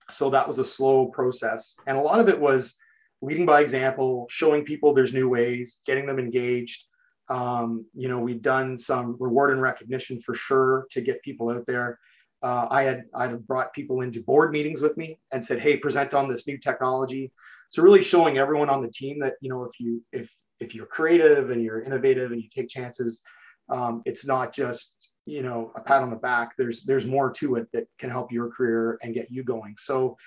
So 0.09 0.29
that 0.29 0.47
was 0.47 0.59
a 0.59 0.63
slow 0.63 1.07
process. 1.07 1.77
And 1.87 1.97
a 1.97 2.01
lot 2.01 2.19
of 2.19 2.27
it 2.27 2.39
was, 2.39 2.75
leading 3.21 3.45
by 3.45 3.61
example, 3.61 4.27
showing 4.29 4.63
people 4.63 4.93
there's 4.93 5.13
new 5.13 5.29
ways, 5.29 5.79
getting 5.85 6.05
them 6.05 6.19
engaged. 6.19 6.85
Um, 7.29 7.85
you 7.93 8.09
know, 8.09 8.19
we've 8.19 8.41
done 8.41 8.77
some 8.77 9.15
reward 9.19 9.51
and 9.51 9.61
recognition 9.61 10.21
for 10.21 10.35
sure 10.35 10.85
to 10.91 11.01
get 11.01 11.23
people 11.23 11.49
out 11.49 11.65
there. 11.65 11.97
Uh, 12.43 12.67
I 12.69 12.83
had 12.83 13.05
I 13.15 13.27
had 13.27 13.47
brought 13.47 13.73
people 13.73 14.01
into 14.01 14.21
board 14.21 14.51
meetings 14.51 14.81
with 14.81 14.95
me 14.97 15.19
and 15.31 15.43
said, 15.43 15.59
"Hey, 15.59 15.77
present 15.77 16.13
on 16.13 16.29
this 16.29 16.45
new 16.45 16.57
technology." 16.57 17.31
So 17.69 17.81
really 17.81 18.01
showing 18.01 18.37
everyone 18.37 18.69
on 18.69 18.81
the 18.81 18.91
team 18.91 19.19
that 19.21 19.33
you 19.41 19.49
know 19.49 19.63
if 19.63 19.79
you 19.79 20.03
if 20.11 20.29
if 20.59 20.73
you're 20.73 20.85
creative 20.85 21.51
and 21.51 21.61
you're 21.61 21.81
innovative 21.81 22.31
and 22.31 22.41
you 22.41 22.49
take 22.49 22.69
chances, 22.69 23.21
um, 23.69 24.01
it's 24.05 24.25
not 24.25 24.53
just 24.53 25.09
you 25.25 25.43
know 25.43 25.71
a 25.75 25.81
pat 25.81 26.01
on 26.01 26.09
the 26.09 26.15
back. 26.15 26.51
There's 26.57 26.83
there's 26.83 27.05
more 27.05 27.31
to 27.33 27.55
it 27.55 27.67
that 27.73 27.87
can 27.99 28.09
help 28.09 28.31
your 28.31 28.49
career 28.49 28.97
and 29.01 29.13
get 29.13 29.31
you 29.31 29.43
going. 29.43 29.75
So 29.77 30.17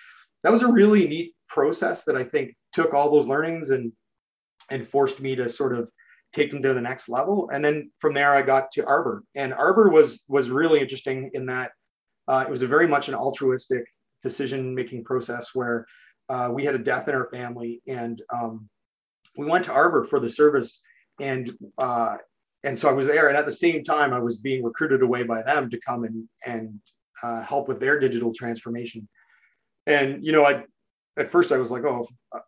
that 0.43 0.53
was 0.53 0.63
a 0.63 0.73
really 0.73 1.07
neat 1.09 1.35
process 1.49 2.05
that 2.05 2.17
I 2.17 2.25
think 2.25 2.55
took 2.73 2.95
all 2.95 3.11
those 3.11 3.27
learnings 3.27 3.71
and 3.71 3.93
and 4.71 4.87
forced 4.87 5.21
me 5.21 5.35
to 5.37 5.49
sort 5.49 5.77
of 5.77 5.91
take 6.33 6.51
them 6.51 6.63
to 6.63 6.75
the 6.75 6.81
next 6.81 7.09
level. 7.09 7.51
And 7.53 7.65
then 7.65 7.91
from 7.99 8.15
there, 8.15 8.35
I 8.35 8.43
got 8.43 8.71
to 8.73 8.87
Arbour, 8.87 9.25
and 9.35 9.53
Arbour 9.53 9.91
was 9.91 10.23
was 10.29 10.51
really 10.51 10.81
interesting 10.81 11.31
in 11.35 11.47
that 11.47 11.73
uh, 12.29 12.45
it 12.47 12.51
was 12.51 12.63
a 12.63 12.69
very 12.69 12.87
much 12.87 13.09
an 13.09 13.15
altruistic 13.15 13.85
decision 14.23 14.75
making 14.75 15.05
process 15.05 15.51
where 15.55 15.87
uh, 16.29 16.51
we 16.53 16.65
had 16.65 16.75
a 16.75 16.79
death 16.79 17.09
in 17.09 17.15
our 17.15 17.29
family, 17.31 17.83
and 17.89 18.23
um, 18.33 18.69
we 19.37 19.47
went 19.47 19.65
to 19.67 19.73
Arbour 19.73 20.05
for 20.05 20.21
the 20.21 20.31
service, 20.31 20.83
and 21.21 21.53
uh, 21.79 22.17
and 22.65 22.79
so 22.79 22.89
I 22.89 22.93
was 22.93 23.07
there, 23.07 23.29
and 23.29 23.37
at 23.37 23.47
the 23.47 23.53
same 23.53 23.83
time, 23.83 24.13
I 24.13 24.19
was 24.19 24.37
being 24.37 24.63
recruited 24.63 25.03
away 25.03 25.23
by 25.23 25.43
them 25.43 25.71
to 25.71 25.81
come 25.81 26.05
and 26.05 26.29
and 26.45 26.81
uh, 27.23 27.43
help 27.43 27.69
with 27.69 27.81
their 27.81 27.99
digital 27.99 28.33
transformation. 28.35 29.09
And 29.87 30.25
you 30.25 30.33
know, 30.33 30.45
I 30.45 30.65
at 31.19 31.31
first 31.31 31.53
I 31.53 31.59
was 31.59 31.71
like, 31.71 31.85
oh, 31.85 32.07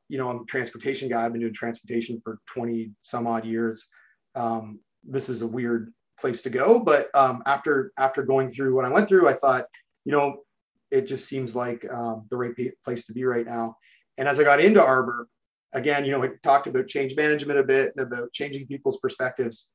you 0.08 0.18
know, 0.18 0.28
I'm 0.28 0.40
a 0.40 0.44
transportation 0.44 1.08
guy. 1.08 1.24
I've 1.24 1.32
been 1.32 1.40
doing 1.40 1.54
transportation 1.54 2.20
for 2.22 2.38
20 2.46 2.90
some 3.02 3.26
odd 3.26 3.44
years. 3.44 3.88
Um, 4.34 4.80
this 5.04 5.28
is 5.28 5.42
a 5.42 5.46
weird 5.46 5.92
place 6.20 6.42
to 6.42 6.50
go. 6.50 6.78
But 6.78 7.08
um, 7.14 7.42
after 7.46 7.92
after 7.98 8.22
going 8.22 8.50
through 8.50 8.74
what 8.74 8.84
I 8.84 8.88
went 8.88 9.08
through, 9.08 9.28
I 9.28 9.34
thought, 9.34 9.66
you 10.04 10.12
know, 10.12 10.42
it 10.90 11.02
just 11.02 11.26
seems 11.26 11.54
like 11.54 11.86
um, 11.90 12.26
the 12.30 12.36
right 12.36 12.54
place 12.84 13.06
to 13.06 13.12
be 13.12 13.24
right 13.24 13.46
now. 13.46 13.76
And 14.18 14.28
as 14.28 14.38
I 14.38 14.44
got 14.44 14.60
into 14.60 14.82
Arbour, 14.82 15.26
again, 15.72 16.04
you 16.04 16.10
know, 16.10 16.20
we 16.20 16.28
talked 16.42 16.66
about 16.66 16.88
change 16.88 17.16
management 17.16 17.58
a 17.58 17.64
bit 17.64 17.92
and 17.96 18.06
about 18.06 18.32
changing 18.32 18.66
people's 18.66 18.98
perspectives. 18.98 19.68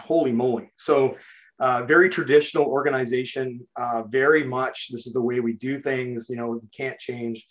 Holy 0.00 0.32
moly! 0.32 0.70
So 0.76 1.16
uh, 1.58 1.84
very 1.84 2.10
traditional 2.10 2.64
organization, 2.64 3.66
uh, 3.76 4.02
very 4.02 4.44
much 4.44 4.88
this 4.90 5.06
is 5.06 5.12
the 5.12 5.22
way 5.22 5.40
we 5.40 5.54
do 5.54 5.80
things. 5.80 6.28
You 6.28 6.36
know, 6.36 6.48
we 6.48 6.68
can't 6.76 6.98
change 6.98 7.46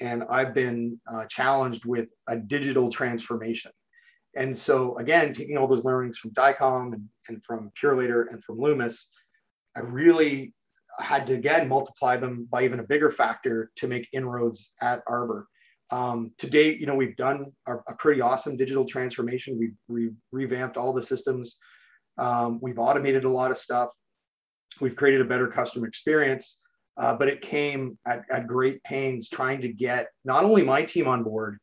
and 0.00 0.24
I've 0.30 0.54
been 0.54 1.00
uh, 1.12 1.24
challenged 1.26 1.84
with 1.84 2.08
a 2.28 2.36
digital 2.36 2.90
transformation. 2.90 3.72
And 4.36 4.56
so, 4.56 4.96
again, 4.98 5.32
taking 5.32 5.56
all 5.56 5.66
those 5.66 5.84
learnings 5.84 6.18
from 6.18 6.30
Dicom 6.32 6.92
and, 6.92 7.08
and 7.28 7.42
from 7.44 7.72
Purolator 7.80 8.30
and 8.30 8.42
from 8.44 8.60
Loomis, 8.60 9.08
I 9.76 9.80
really 9.80 10.54
had 11.00 11.26
to 11.26 11.34
again 11.34 11.68
multiply 11.68 12.16
them 12.16 12.46
by 12.50 12.64
even 12.64 12.80
a 12.80 12.84
bigger 12.84 13.10
factor 13.10 13.70
to 13.76 13.86
make 13.86 14.08
inroads 14.12 14.70
at 14.80 15.02
Arbour. 15.06 15.48
Um, 15.90 16.32
to 16.38 16.48
date, 16.48 16.80
you 16.80 16.86
know, 16.86 16.94
we've 16.94 17.16
done 17.16 17.46
a, 17.66 17.76
a 17.76 17.94
pretty 17.98 18.20
awesome 18.20 18.56
digital 18.56 18.84
transformation. 18.84 19.58
We've, 19.58 19.74
we've 19.88 20.16
revamped 20.32 20.76
all 20.76 20.92
the 20.92 21.02
systems. 21.02 21.56
Um, 22.18 22.58
we've 22.60 22.78
automated 22.78 23.24
a 23.24 23.30
lot 23.30 23.50
of 23.50 23.58
stuff. 23.58 23.90
We've 24.80 24.96
created 24.96 25.22
a 25.22 25.24
better 25.24 25.48
customer 25.48 25.86
experience, 25.86 26.58
uh, 26.98 27.14
but 27.14 27.28
it 27.28 27.40
came 27.40 27.98
at, 28.06 28.22
at 28.30 28.46
great 28.46 28.82
pains 28.84 29.28
trying 29.28 29.60
to 29.62 29.68
get 29.68 30.08
not 30.24 30.44
only 30.44 30.62
my 30.62 30.82
team 30.82 31.08
on 31.08 31.22
board 31.22 31.58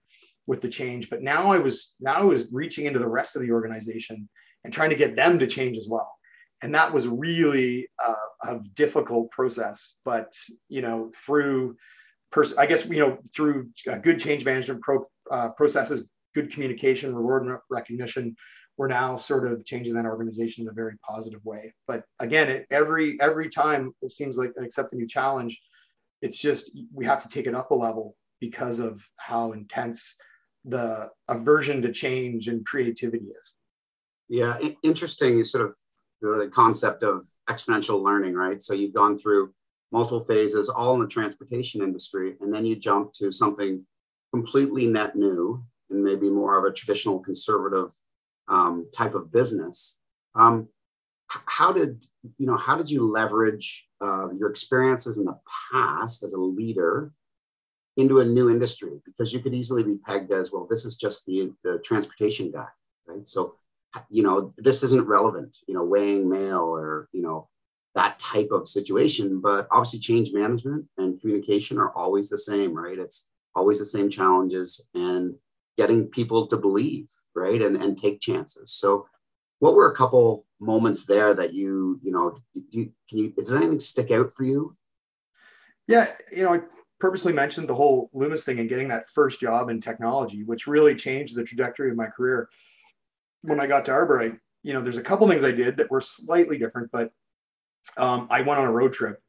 with 0.48 0.62
the 0.62 0.70
change, 0.70 1.10
but 1.10 1.22
now 1.22 1.52
I 1.52 1.58
was 1.58 1.94
now 2.00 2.16
I 2.16 2.24
was 2.24 2.48
reaching 2.52 2.86
into 2.86 3.00
the 3.00 3.08
rest 3.08 3.36
of 3.36 3.42
the 3.42 3.52
organization 3.52 4.28
and 4.64 4.74
trying 4.74 4.90
to 4.90 4.96
get 4.96 5.16
them 5.16 5.38
to 5.40 5.48
change 5.48 5.78
as 5.78 5.88
well 5.88 6.16
and 6.62 6.74
that 6.74 6.92
was 6.92 7.08
really 7.08 7.88
uh, 8.04 8.14
a 8.44 8.60
difficult 8.76 9.30
process 9.32 9.96
but 10.04 10.34
you 10.70 10.82
know 10.82 11.12
through 11.26 11.76
pers- 12.32 12.56
i 12.58 12.66
guess 12.66 12.86
you 12.86 13.00
know 13.00 13.18
through 13.34 13.70
good 14.02 14.20
change 14.20 14.46
management 14.46 14.82
pro- 14.82 15.08
uh, 15.32 15.50
processes 15.50 16.06
good 16.34 16.52
communication 16.52 17.16
reward 17.16 17.60
recognition 17.70 18.36
we're 18.78 18.88
now 18.88 19.16
sort 19.16 19.50
of 19.50 19.64
changing 19.66 19.94
that 19.94 20.06
organization 20.06 20.64
in 20.64 20.70
a 20.70 20.74
very 20.74 20.96
positive 21.08 21.44
way 21.44 21.74
but 21.88 22.04
again 22.20 22.50
it, 22.50 22.66
every 22.72 23.20
every 23.22 23.50
time 23.50 23.94
it 24.02 24.12
seems 24.12 24.38
like 24.38 24.52
accept 24.62 24.94
a 24.94 24.96
new 24.96 25.08
challenge 25.08 25.62
it's 26.22 26.40
just 26.40 26.72
we 26.94 27.06
have 27.06 27.22
to 27.22 27.30
take 27.30 27.48
it 27.48 27.56
up 27.56 27.72
a 27.72 27.76
level 27.76 28.16
because 28.40 28.80
of 28.80 29.02
how 29.18 29.54
intense 29.54 30.16
the 30.66 31.10
aversion 31.28 31.82
to 31.82 31.92
change 31.92 32.48
and 32.48 32.66
creativity 32.66 33.26
is 33.26 33.54
yeah 34.28 34.58
interesting 34.84 35.44
sort 35.44 35.66
of 35.66 35.76
the 36.22 36.50
concept 36.54 37.04
of 37.04 37.26
exponential 37.50 38.04
learning, 38.04 38.34
right? 38.34 38.62
So 38.62 38.74
you've 38.74 38.94
gone 38.94 39.18
through 39.18 39.54
multiple 39.92 40.24
phases, 40.26 40.70
all 40.70 40.96
in 40.96 41.02
the 41.02 41.08
transportation 41.08 41.82
industry, 41.82 42.36
and 42.42 42.54
then 42.54 42.66
you 42.66 42.76
jump 42.76 43.14
to 43.14 43.32
something 43.32 43.86
completely 44.34 44.88
net 44.88 45.16
new 45.16 45.64
and 45.90 46.04
maybe 46.04 46.30
more 46.30 46.58
of 46.58 46.66
a 46.66 46.74
traditional 46.74 47.20
conservative 47.20 47.92
um, 48.48 48.88
type 48.94 49.16
of 49.16 49.32
business. 49.32 50.00
Um, 50.36 50.68
how 51.28 51.72
did 51.72 52.06
you 52.38 52.46
know? 52.46 52.58
How 52.58 52.76
did 52.76 52.90
you 52.90 53.10
leverage 53.10 53.88
uh, 54.00 54.30
your 54.34 54.50
experiences 54.50 55.18
in 55.18 55.26
the 55.26 55.40
past 55.72 56.24
as 56.24 56.34
a 56.34 56.40
leader 56.40 57.12
into 57.98 58.20
a 58.20 58.26
new 58.26 58.50
industry? 58.50 59.02
Because 59.06 59.34
you 59.34 59.40
could 59.40 59.56
easily 59.56 59.82
be 59.84 59.96
pegged 59.96 60.32
as 60.32 60.52
well. 60.52 60.68
This 60.70 60.86
is 60.86 60.98
just 60.98 61.26
the 61.26 61.52
the 61.64 61.80
transportation 61.84 62.52
guy, 62.52 62.68
right? 63.08 63.28
So 63.28 63.56
you 64.10 64.24
know, 64.24 64.54
this 64.58 64.84
isn't 64.84 65.08
relevant, 65.08 65.58
you 65.68 65.74
know, 65.74 65.84
weighing 65.84 66.30
mail 66.30 66.62
or, 66.62 67.08
you 67.12 67.22
know, 67.22 67.48
that 67.96 68.20
type 68.20 68.50
of 68.52 68.68
situation. 68.68 69.42
But 69.42 69.68
obviously, 69.72 70.00
change 70.00 70.32
management 70.34 70.86
and 70.98 71.20
communication 71.20 71.78
are 71.78 71.92
always 71.92 72.30
the 72.30 72.38
same, 72.38 72.74
right? 72.74 72.98
It's 72.98 73.28
always 73.56 73.80
the 73.80 73.86
same 73.86 74.10
challenges 74.10 74.86
and 74.94 75.36
getting 75.78 76.08
people 76.08 76.48
to 76.48 76.58
believe, 76.58 77.08
right? 77.34 77.62
And, 77.62 77.76
and 77.76 77.98
take 77.98 78.20
chances. 78.20 78.72
So, 78.72 79.08
what 79.60 79.74
were 79.74 79.92
a 79.92 79.96
couple 79.96 80.46
moments 80.60 81.06
there 81.06 81.34
that 81.34 81.54
you, 81.54 82.00
you 82.04 82.12
know, 82.12 82.38
you, 82.70 82.92
can 83.10 83.18
you, 83.18 83.30
does 83.32 83.54
anything 83.54 83.80
stick 83.80 84.12
out 84.12 84.34
for 84.36 84.44
you? 84.44 84.76
Yeah, 85.88 86.12
you 86.32 86.44
know, 86.44 86.54
I 86.54 86.60
purposely 87.00 87.32
mentioned 87.32 87.70
the 87.70 87.76
whole 87.76 88.10
Loomis 88.14 88.44
thing 88.44 88.60
and 88.60 88.70
getting 88.70 88.88
that 88.90 89.10
first 89.10 89.40
job 89.40 89.70
in 89.70 89.80
technology, 89.80 90.44
which 90.44 90.68
really 90.68 90.96
changed 90.96 91.36
the 91.36 91.44
trajectory 91.44 91.90
of 91.90 91.96
my 91.96 92.08
career 92.08 92.50
when 93.46 93.60
I 93.60 93.68
got 93.68 93.86
to 93.86 93.92
Arbour, 93.92 94.22
I, 94.22 94.32
you 94.64 94.74
know, 94.74 94.82
there's 94.82 94.98
a 94.98 95.04
couple 95.04 95.28
things 95.28 95.44
I 95.44 95.52
did 95.52 95.78
that 95.78 95.92
were 95.92 96.02
slightly 96.02 96.58
different, 96.58 96.92
but 96.92 97.12
um, 97.98 98.28
I 98.30 98.42
went 98.42 98.60
on 98.60 98.68
a 98.68 98.72
road 98.72 98.94
trip 98.94 99.22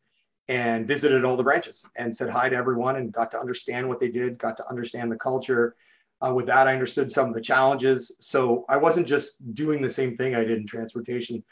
and 0.48 0.86
visited 0.86 1.24
all 1.24 1.36
the 1.36 1.42
branches 1.42 1.84
and 1.96 2.14
said 2.14 2.28
hi 2.28 2.48
to 2.48 2.56
everyone 2.56 2.96
and 2.96 3.12
got 3.12 3.30
to 3.32 3.40
understand 3.40 3.88
what 3.88 4.00
they 4.00 4.08
did, 4.08 4.38
got 4.38 4.56
to 4.58 4.68
understand 4.68 5.10
the 5.10 5.16
culture. 5.16 5.74
Uh, 6.20 6.32
with 6.32 6.46
that, 6.46 6.66
I 6.66 6.72
understood 6.72 7.10
some 7.10 7.28
of 7.28 7.34
the 7.34 7.40
challenges. 7.40 8.14
So 8.20 8.64
I 8.68 8.76
wasn't 8.76 9.06
just 9.06 9.54
doing 9.54 9.82
the 9.82 9.90
same 9.90 10.16
thing 10.16 10.34
I 10.34 10.44
did 10.44 10.58
in 10.58 10.66
transportation. 10.66 11.42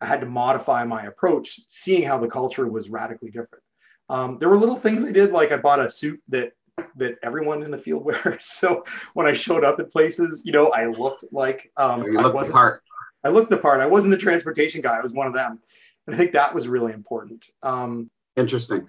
I 0.00 0.06
had 0.06 0.20
to 0.20 0.26
modify 0.26 0.84
my 0.84 1.04
approach, 1.04 1.60
seeing 1.68 2.02
how 2.04 2.18
the 2.18 2.28
culture 2.28 2.66
was 2.68 2.88
radically 2.88 3.30
different. 3.30 3.64
Um, 4.08 4.38
there 4.38 4.48
were 4.48 4.58
little 4.58 4.76
things 4.76 5.04
I 5.04 5.10
did, 5.10 5.32
like 5.32 5.52
I 5.52 5.56
bought 5.56 5.84
a 5.84 5.90
suit 5.90 6.22
that 6.28 6.52
that 6.96 7.16
everyone 7.22 7.62
in 7.62 7.70
the 7.70 7.78
field 7.78 8.04
wears. 8.04 8.46
So 8.46 8.84
when 9.14 9.26
I 9.26 9.32
showed 9.32 9.64
up 9.64 9.80
at 9.80 9.90
places, 9.90 10.42
you 10.44 10.52
know, 10.52 10.68
I 10.68 10.86
looked 10.86 11.24
like 11.32 11.72
um, 11.76 12.04
you 12.04 12.12
looked 12.12 12.46
the 12.46 12.52
part. 12.52 12.80
I 13.24 13.28
looked 13.28 13.50
the 13.50 13.56
part. 13.56 13.80
I 13.80 13.86
wasn't 13.86 14.12
the 14.12 14.18
transportation 14.18 14.80
guy. 14.80 14.96
I 14.96 15.00
was 15.00 15.12
one 15.12 15.26
of 15.26 15.32
them, 15.32 15.58
and 16.06 16.14
I 16.14 16.18
think 16.18 16.32
that 16.32 16.54
was 16.54 16.68
really 16.68 16.92
important. 16.92 17.46
Um, 17.62 18.10
Interesting. 18.36 18.88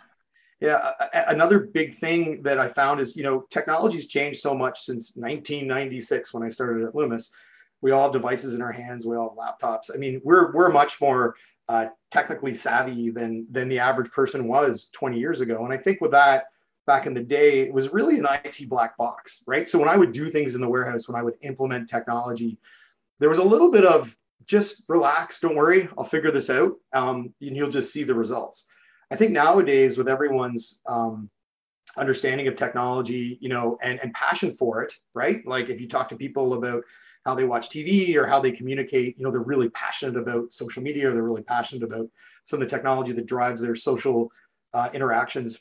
Yeah, 0.60 0.92
another 1.14 1.60
big 1.60 1.98
thing 1.98 2.42
that 2.42 2.58
I 2.58 2.68
found 2.68 3.00
is 3.00 3.16
you 3.16 3.24
know 3.24 3.46
technology's 3.52 4.08
changed 4.08 4.40
so 4.40 4.56
much 4.56 4.82
since 4.82 5.12
1996 5.16 6.34
when 6.34 6.44
I 6.44 6.50
started 6.50 6.84
at 6.84 6.96
Loomis. 6.96 7.30
We 7.82 7.92
all 7.92 8.04
have 8.04 8.14
devices 8.14 8.56
in 8.56 8.62
our 8.64 8.72
hands. 8.72 9.06
We 9.06 9.16
all 9.16 9.30
have 9.30 9.38
laptops. 9.38 9.94
I 9.94 9.98
mean, 9.98 10.20
we're 10.24 10.52
we're 10.54 10.70
much 10.70 11.00
more 11.00 11.36
uh, 11.70 11.88
technically 12.10 12.56
savvy 12.56 13.12
than 13.12 13.46
than 13.52 13.70
the 13.70 13.78
average 13.78 14.12
person 14.12 14.48
was 14.48 14.90
20 14.94 15.20
years 15.20 15.42
ago. 15.42 15.64
And 15.64 15.74
I 15.74 15.78
think 15.78 16.02
with 16.02 16.12
that, 16.12 16.46
back 16.88 17.06
in 17.06 17.14
the 17.14 17.24
day, 17.24 17.60
it 17.60 17.74
was 17.74 17.94
really 17.94 18.18
an 18.18 18.26
IT 18.44 18.68
black 18.68 18.98
box, 18.98 19.44
right? 19.46 19.70
So 19.70 19.78
when 19.78 19.90
I 19.90 19.98
would 19.98 20.12
do 20.12 20.32
things 20.32 20.56
in 20.56 20.62
the 20.62 20.70
warehouse, 20.70 21.08
when 21.08 21.20
I 21.20 21.22
would 21.22 21.36
implement 21.42 21.88
technology, 21.88 22.58
there 23.20 23.30
was 23.30 23.38
a 23.38 23.44
little 23.44 23.70
bit 23.70 23.86
of 23.86 24.16
just 24.46 24.84
relax, 24.88 25.40
don't 25.40 25.56
worry, 25.56 25.90
I'll 25.98 26.06
figure 26.06 26.32
this 26.32 26.50
out, 26.50 26.74
um, 26.94 27.34
and 27.42 27.56
you'll 27.56 27.70
just 27.70 27.92
see 27.92 28.04
the 28.04 28.14
results. 28.14 28.66
I 29.12 29.16
think 29.16 29.32
nowadays, 29.32 29.98
with 29.98 30.08
everyone's 30.08 30.80
um, 30.88 31.30
understanding 31.98 32.48
of 32.48 32.56
technology, 32.56 33.38
you 33.42 33.50
know, 33.50 33.78
and, 33.82 34.00
and 34.02 34.14
passion 34.14 34.54
for 34.54 34.84
it, 34.84 34.94
right? 35.14 35.46
Like 35.46 35.70
if 35.70 35.82
you 35.82 35.88
talk 35.88 36.10
to 36.10 36.16
people 36.16 36.54
about 36.54 36.84
how 37.26 37.36
they 37.36 37.44
watch 37.44 37.70
TV 37.70 38.16
or 38.16 38.26
how 38.28 38.40
they 38.40 38.52
communicate, 38.52 39.18
you 39.18 39.24
know, 39.24 39.32
they're 39.32 39.42
really 39.42 39.70
passionate 39.70 40.18
about 40.18 40.54
social 40.54 40.84
media 40.84 41.10
or 41.10 41.14
they're 41.14 41.24
really 41.24 41.42
passionate 41.42 41.84
about 41.84 42.08
some 42.46 42.62
of 42.62 42.70
the 42.70 42.76
technology 42.76 43.12
that 43.14 43.26
drives 43.26 43.62
their 43.62 43.76
social 43.76 44.32
uh, 44.74 44.90
interactions 44.94 45.58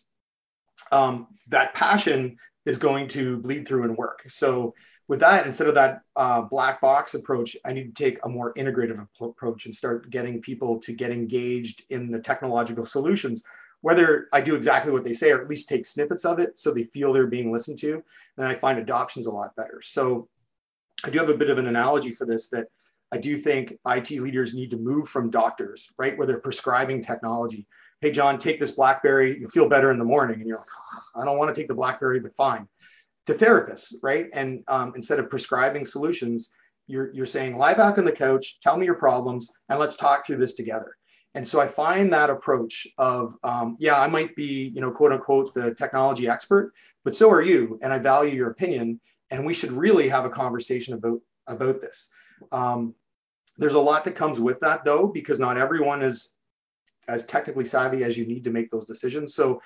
um, 0.92 1.28
that 1.48 1.74
passion 1.74 2.36
is 2.64 2.78
going 2.78 3.08
to 3.08 3.38
bleed 3.38 3.66
through 3.66 3.84
and 3.84 3.96
work. 3.96 4.22
So 4.28 4.74
with 5.08 5.20
that, 5.20 5.46
instead 5.46 5.68
of 5.68 5.74
that 5.74 6.02
uh, 6.16 6.42
black 6.42 6.80
box 6.80 7.14
approach, 7.14 7.56
I 7.64 7.72
need 7.72 7.94
to 7.94 8.04
take 8.04 8.18
a 8.24 8.28
more 8.28 8.52
integrative 8.54 9.06
approach 9.20 9.66
and 9.66 9.74
start 9.74 10.10
getting 10.10 10.40
people 10.40 10.80
to 10.80 10.92
get 10.92 11.10
engaged 11.10 11.84
in 11.90 12.10
the 12.10 12.18
technological 12.18 12.84
solutions, 12.84 13.44
whether 13.82 14.28
I 14.32 14.40
do 14.40 14.56
exactly 14.56 14.92
what 14.92 15.04
they 15.04 15.14
say 15.14 15.30
or 15.30 15.40
at 15.40 15.48
least 15.48 15.68
take 15.68 15.86
snippets 15.86 16.24
of 16.24 16.40
it 16.40 16.58
so 16.58 16.72
they 16.72 16.84
feel 16.84 17.12
they're 17.12 17.26
being 17.28 17.52
listened 17.52 17.78
to. 17.80 18.02
Then 18.36 18.48
I 18.48 18.54
find 18.54 18.78
adoption's 18.78 19.26
a 19.26 19.30
lot 19.30 19.54
better. 19.54 19.80
So 19.82 20.28
I 21.04 21.10
do 21.10 21.18
have 21.18 21.30
a 21.30 21.36
bit 21.36 21.50
of 21.50 21.58
an 21.58 21.68
analogy 21.68 22.10
for 22.10 22.26
this 22.26 22.48
that 22.48 22.66
I 23.12 23.18
do 23.18 23.36
think 23.36 23.78
IT 23.86 24.10
leaders 24.10 24.54
need 24.54 24.72
to 24.72 24.76
move 24.76 25.08
from 25.08 25.30
doctors, 25.30 25.88
right, 25.98 26.18
where 26.18 26.26
they're 26.26 26.40
prescribing 26.40 27.04
technology 27.04 27.66
hey, 28.00 28.10
John, 28.10 28.38
take 28.38 28.60
this 28.60 28.72
Blackberry, 28.72 29.38
you'll 29.40 29.50
feel 29.50 29.68
better 29.68 29.90
in 29.90 29.98
the 29.98 30.04
morning. 30.04 30.40
And 30.40 30.46
you're 30.46 30.58
like, 30.58 30.68
oh, 30.94 31.20
I 31.20 31.24
don't 31.24 31.38
want 31.38 31.54
to 31.54 31.58
take 31.58 31.68
the 31.68 31.74
Blackberry, 31.74 32.20
but 32.20 32.36
fine. 32.36 32.68
To 33.26 33.34
therapists, 33.34 33.94
right? 34.02 34.26
And 34.32 34.62
um, 34.68 34.92
instead 34.96 35.18
of 35.18 35.28
prescribing 35.28 35.84
solutions, 35.84 36.50
you're, 36.86 37.12
you're 37.12 37.26
saying, 37.26 37.58
lie 37.58 37.74
back 37.74 37.98
on 37.98 38.04
the 38.04 38.12
couch, 38.12 38.58
tell 38.60 38.76
me 38.76 38.86
your 38.86 38.94
problems, 38.94 39.50
and 39.68 39.78
let's 39.80 39.96
talk 39.96 40.24
through 40.24 40.36
this 40.36 40.54
together. 40.54 40.96
And 41.34 41.46
so 41.46 41.60
I 41.60 41.68
find 41.68 42.12
that 42.12 42.30
approach 42.30 42.86
of, 42.98 43.34
um, 43.42 43.76
yeah, 43.80 44.00
I 44.00 44.06
might 44.06 44.34
be, 44.36 44.70
you 44.74 44.80
know, 44.80 44.90
quote 44.90 45.12
unquote, 45.12 45.52
the 45.52 45.74
technology 45.74 46.28
expert, 46.28 46.72
but 47.04 47.16
so 47.16 47.28
are 47.30 47.42
you, 47.42 47.78
and 47.82 47.92
I 47.92 47.98
value 47.98 48.34
your 48.34 48.50
opinion, 48.50 49.00
and 49.30 49.44
we 49.44 49.54
should 49.54 49.72
really 49.72 50.08
have 50.08 50.24
a 50.24 50.30
conversation 50.30 50.94
about 50.94 51.20
about 51.48 51.80
this. 51.80 52.08
Um, 52.52 52.94
there's 53.58 53.74
a 53.74 53.80
lot 53.80 54.04
that 54.04 54.16
comes 54.16 54.38
with 54.40 54.60
that, 54.60 54.84
though, 54.84 55.06
because 55.08 55.38
not 55.38 55.58
everyone 55.58 56.02
is 56.02 56.34
as 57.08 57.24
technically 57.24 57.64
savvy 57.64 58.04
as 58.04 58.16
you 58.16 58.26
need 58.26 58.44
to 58.44 58.50
make 58.50 58.70
those 58.70 58.86
decisions. 58.86 59.34
So 59.34 59.60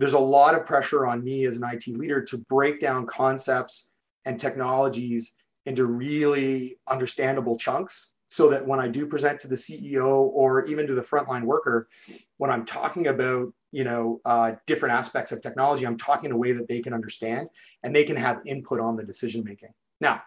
there's 0.00 0.14
a 0.14 0.18
lot 0.18 0.54
of 0.54 0.64
pressure 0.64 1.06
on 1.06 1.22
me 1.22 1.44
as 1.44 1.56
an 1.56 1.62
IT 1.62 1.86
leader 1.88 2.24
to 2.24 2.38
break 2.38 2.80
down 2.80 3.06
concepts 3.06 3.88
and 4.24 4.40
technologies 4.40 5.34
into 5.66 5.84
really 5.84 6.78
understandable 6.88 7.58
chunks 7.58 8.12
so 8.28 8.48
that 8.48 8.66
when 8.66 8.80
I 8.80 8.88
do 8.88 9.06
present 9.06 9.40
to 9.42 9.48
the 9.48 9.56
CEO 9.56 10.06
or 10.06 10.64
even 10.64 10.86
to 10.86 10.94
the 10.94 11.02
frontline 11.02 11.42
worker, 11.42 11.86
when 12.38 12.50
I'm 12.50 12.64
talking 12.64 13.08
about 13.08 13.52
you 13.72 13.84
know 13.84 14.22
uh, 14.24 14.52
different 14.66 14.94
aspects 14.94 15.32
of 15.32 15.42
technology, 15.42 15.86
I'm 15.86 15.98
talking 15.98 16.30
in 16.30 16.32
a 16.32 16.36
way 16.36 16.52
that 16.52 16.66
they 16.66 16.80
can 16.80 16.94
understand 16.94 17.50
and 17.82 17.94
they 17.94 18.04
can 18.04 18.16
have 18.16 18.40
input 18.46 18.80
on 18.80 18.96
the 18.96 19.02
decision 19.02 19.44
making. 19.44 19.74
Now, 20.00 20.22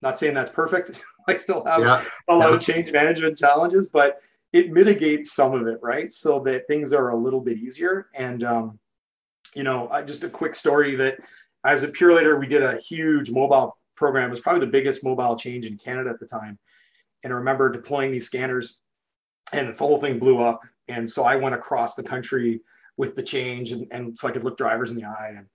not 0.00 0.18
saying 0.18 0.34
that's 0.34 0.50
perfect. 0.50 1.02
I 1.28 1.36
still 1.36 1.66
have 1.66 1.80
yeah. 1.80 2.02
a 2.28 2.34
lot 2.34 2.48
yeah. 2.48 2.56
of 2.56 2.62
change 2.62 2.90
management 2.92 3.36
challenges, 3.36 3.88
but 3.88 4.22
it 4.54 4.72
mitigates 4.72 5.34
some 5.34 5.52
of 5.52 5.66
it, 5.66 5.78
right? 5.82 6.14
So 6.14 6.40
that 6.44 6.66
things 6.66 6.94
are 6.94 7.10
a 7.10 7.16
little 7.16 7.40
bit 7.42 7.58
easier. 7.58 8.06
And 8.14 8.42
um, 8.44 8.78
you 9.54 9.62
know, 9.62 9.90
just 10.06 10.24
a 10.24 10.30
quick 10.30 10.54
story 10.54 10.94
that 10.96 11.18
as 11.64 11.82
a 11.82 11.88
Purolator, 11.88 12.38
we 12.38 12.46
did 12.46 12.62
a 12.62 12.78
huge 12.78 13.30
mobile 13.30 13.76
program. 13.96 14.28
It 14.28 14.30
was 14.30 14.40
probably 14.40 14.60
the 14.60 14.72
biggest 14.72 15.04
mobile 15.04 15.36
change 15.36 15.66
in 15.66 15.76
Canada 15.76 16.10
at 16.10 16.20
the 16.20 16.26
time. 16.26 16.58
And 17.24 17.32
I 17.32 17.36
remember 17.36 17.70
deploying 17.70 18.12
these 18.12 18.26
scanners 18.26 18.78
and 19.52 19.68
the 19.68 19.78
whole 19.78 20.00
thing 20.00 20.18
blew 20.18 20.40
up. 20.40 20.60
And 20.86 21.10
so 21.10 21.24
I 21.24 21.36
went 21.36 21.54
across 21.54 21.94
the 21.94 22.02
country 22.02 22.60
with 22.96 23.16
the 23.16 23.22
change 23.22 23.72
and, 23.72 23.86
and 23.90 24.16
so 24.16 24.28
I 24.28 24.30
could 24.30 24.44
look 24.44 24.56
drivers 24.56 24.90
in 24.90 24.96
the 24.96 25.04
eye. 25.04 25.34
And, 25.36 25.46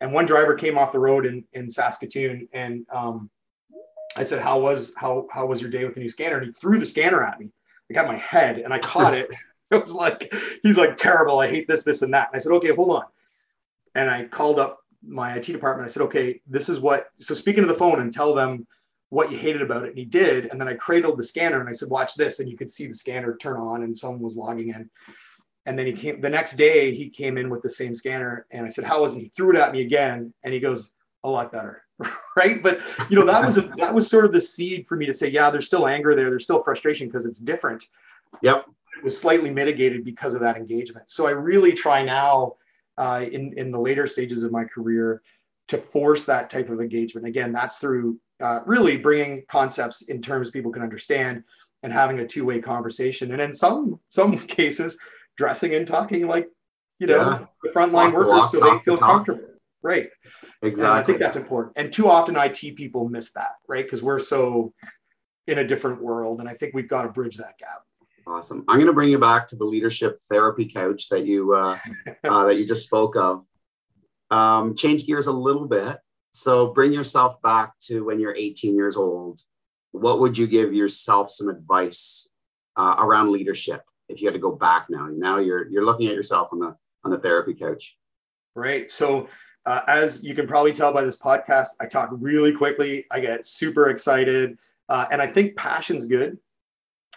and 0.00 0.12
one 0.12 0.26
driver 0.26 0.54
came 0.54 0.78
off 0.78 0.92
the 0.92 0.98
road 0.98 1.26
in, 1.26 1.44
in 1.52 1.70
Saskatoon 1.70 2.48
and 2.52 2.86
um, 2.92 3.30
I 4.16 4.22
said, 4.22 4.40
how 4.40 4.60
was, 4.60 4.92
how, 4.96 5.26
how 5.30 5.46
was 5.46 5.60
your 5.60 5.70
day 5.70 5.84
with 5.84 5.94
the 5.94 6.00
new 6.00 6.10
scanner? 6.10 6.38
And 6.38 6.46
he 6.46 6.52
threw 6.52 6.78
the 6.78 6.86
scanner 6.86 7.24
at 7.24 7.38
me. 7.38 7.50
I 7.90 7.94
got 7.94 8.06
my 8.06 8.16
head 8.16 8.58
and 8.58 8.72
I 8.72 8.78
caught 8.78 9.14
it. 9.14 9.30
It 9.70 9.80
was 9.80 9.92
like, 9.92 10.32
he's 10.62 10.78
like, 10.78 10.96
terrible. 10.96 11.40
I 11.40 11.46
hate 11.46 11.68
this, 11.68 11.82
this, 11.82 12.00
and 12.00 12.14
that. 12.14 12.28
And 12.28 12.36
I 12.36 12.42
said, 12.42 12.52
okay, 12.52 12.74
hold 12.74 12.88
on. 12.88 13.04
And 13.98 14.08
I 14.08 14.24
called 14.26 14.60
up 14.60 14.84
my 15.02 15.34
IT 15.34 15.46
department. 15.46 15.88
I 15.88 15.92
said, 15.92 16.02
okay, 16.02 16.40
this 16.46 16.68
is 16.68 16.78
what, 16.78 17.10
so 17.18 17.34
speaking 17.34 17.64
to 17.64 17.68
the 17.68 17.78
phone 17.78 18.00
and 18.00 18.12
tell 18.12 18.32
them 18.32 18.64
what 19.08 19.32
you 19.32 19.36
hated 19.36 19.60
about 19.60 19.84
it. 19.84 19.88
And 19.88 19.98
he 19.98 20.04
did. 20.04 20.46
And 20.46 20.60
then 20.60 20.68
I 20.68 20.74
cradled 20.74 21.18
the 21.18 21.24
scanner 21.24 21.58
and 21.58 21.68
I 21.68 21.72
said, 21.72 21.88
watch 21.88 22.14
this. 22.14 22.38
And 22.38 22.48
you 22.48 22.56
could 22.56 22.70
see 22.70 22.86
the 22.86 22.94
scanner 22.94 23.36
turn 23.36 23.56
on 23.56 23.82
and 23.82 23.96
someone 23.96 24.20
was 24.20 24.36
logging 24.36 24.68
in. 24.68 24.88
And 25.66 25.76
then 25.76 25.86
he 25.86 25.92
came 25.92 26.20
the 26.20 26.30
next 26.30 26.56
day, 26.56 26.94
he 26.94 27.10
came 27.10 27.36
in 27.38 27.50
with 27.50 27.60
the 27.60 27.70
same 27.70 27.92
scanner. 27.92 28.46
And 28.52 28.64
I 28.64 28.68
said, 28.68 28.84
how 28.84 29.02
was 29.02 29.14
it? 29.14 29.18
He 29.18 29.32
threw 29.34 29.50
it 29.50 29.58
at 29.58 29.72
me 29.72 29.82
again. 29.82 30.32
And 30.44 30.54
he 30.54 30.60
goes, 30.60 30.90
a 31.24 31.28
lot 31.28 31.50
better. 31.50 31.82
right. 32.36 32.62
But 32.62 32.80
you 33.10 33.16
know, 33.18 33.26
that 33.26 33.44
was 33.44 33.56
a, 33.56 33.62
that 33.78 33.92
was 33.92 34.08
sort 34.08 34.26
of 34.26 34.32
the 34.32 34.40
seed 34.40 34.86
for 34.86 34.96
me 34.96 35.06
to 35.06 35.12
say, 35.12 35.28
yeah, 35.28 35.50
there's 35.50 35.66
still 35.66 35.88
anger 35.88 36.14
there. 36.14 36.30
There's 36.30 36.44
still 36.44 36.62
frustration 36.62 37.08
because 37.08 37.26
it's 37.26 37.40
different. 37.40 37.84
Yep. 38.42 38.66
It 38.96 39.04
was 39.04 39.18
slightly 39.18 39.50
mitigated 39.50 40.04
because 40.04 40.34
of 40.34 40.40
that 40.40 40.56
engagement. 40.56 41.06
So 41.08 41.26
I 41.26 41.30
really 41.30 41.72
try 41.72 42.04
now 42.04 42.54
uh, 42.98 43.24
in, 43.30 43.54
in 43.56 43.70
the 43.70 43.78
later 43.78 44.06
stages 44.06 44.42
of 44.42 44.52
my 44.52 44.64
career 44.64 45.22
to 45.68 45.78
force 45.78 46.24
that 46.24 46.50
type 46.50 46.68
of 46.68 46.80
engagement. 46.80 47.26
Again, 47.26 47.52
that's 47.52 47.78
through 47.78 48.18
uh, 48.40 48.60
really 48.66 48.96
bringing 48.96 49.44
concepts 49.48 50.02
in 50.02 50.20
terms 50.20 50.50
people 50.50 50.72
can 50.72 50.82
understand 50.82 51.44
and 51.82 51.92
having 51.92 52.18
a 52.18 52.26
two-way 52.26 52.60
conversation. 52.60 53.32
And 53.32 53.40
in 53.40 53.52
some 53.52 54.00
some 54.10 54.38
cases, 54.46 54.98
dressing 55.36 55.74
and 55.74 55.86
talking 55.86 56.26
like 56.26 56.48
you 56.98 57.06
know 57.06 57.16
yeah. 57.16 57.46
the 57.62 57.70
frontline 57.70 58.12
workers 58.12 58.30
walk, 58.30 58.50
so 58.50 58.60
they 58.60 58.84
feel 58.84 58.96
the 58.96 59.02
comfortable. 59.02 59.44
Right. 59.80 60.08
Exactly. 60.62 60.84
And 60.84 61.02
I 61.02 61.02
think 61.04 61.18
that's 61.18 61.36
important. 61.36 61.74
And 61.76 61.92
too 61.92 62.10
often 62.10 62.36
IT 62.36 62.74
people 62.74 63.08
miss 63.08 63.30
that, 63.32 63.52
right? 63.68 63.84
Because 63.84 64.02
we're 64.02 64.18
so 64.18 64.72
in 65.46 65.58
a 65.58 65.66
different 65.66 66.02
world. 66.02 66.40
And 66.40 66.48
I 66.48 66.54
think 66.54 66.74
we've 66.74 66.88
got 66.88 67.02
to 67.02 67.08
bridge 67.08 67.36
that 67.36 67.58
gap. 67.58 67.82
Awesome. 68.28 68.62
I'm 68.68 68.76
going 68.76 68.88
to 68.88 68.92
bring 68.92 69.08
you 69.08 69.18
back 69.18 69.48
to 69.48 69.56
the 69.56 69.64
leadership 69.64 70.20
therapy 70.28 70.66
couch 70.66 71.08
that 71.08 71.24
you 71.24 71.54
uh, 71.54 71.78
uh, 72.24 72.44
that 72.44 72.56
you 72.56 72.66
just 72.66 72.84
spoke 72.84 73.16
of. 73.16 73.44
Um, 74.30 74.74
change 74.74 75.06
gears 75.06 75.28
a 75.28 75.32
little 75.32 75.66
bit. 75.66 75.96
So 76.32 76.66
bring 76.66 76.92
yourself 76.92 77.40
back 77.40 77.72
to 77.84 78.04
when 78.04 78.20
you're 78.20 78.34
18 78.34 78.76
years 78.76 78.98
old. 78.98 79.40
What 79.92 80.20
would 80.20 80.36
you 80.36 80.46
give 80.46 80.74
yourself 80.74 81.30
some 81.30 81.48
advice 81.48 82.28
uh, 82.76 82.96
around 82.98 83.32
leadership 83.32 83.82
if 84.10 84.20
you 84.20 84.28
had 84.28 84.34
to 84.34 84.40
go 84.40 84.52
back 84.52 84.88
now? 84.90 85.08
Now 85.10 85.38
you're 85.38 85.66
you're 85.70 85.86
looking 85.86 86.08
at 86.08 86.14
yourself 86.14 86.50
on 86.52 86.58
the 86.58 86.76
on 87.04 87.10
the 87.10 87.18
therapy 87.18 87.54
couch. 87.54 87.96
Right. 88.54 88.90
So 88.90 89.28
uh, 89.64 89.80
as 89.88 90.22
you 90.22 90.34
can 90.34 90.46
probably 90.46 90.74
tell 90.74 90.92
by 90.92 91.02
this 91.02 91.18
podcast, 91.18 91.68
I 91.80 91.86
talk 91.86 92.10
really 92.12 92.52
quickly. 92.52 93.06
I 93.10 93.20
get 93.20 93.46
super 93.46 93.88
excited, 93.88 94.58
uh, 94.90 95.06
and 95.10 95.22
I 95.22 95.26
think 95.26 95.56
passion's 95.56 96.04
good 96.04 96.36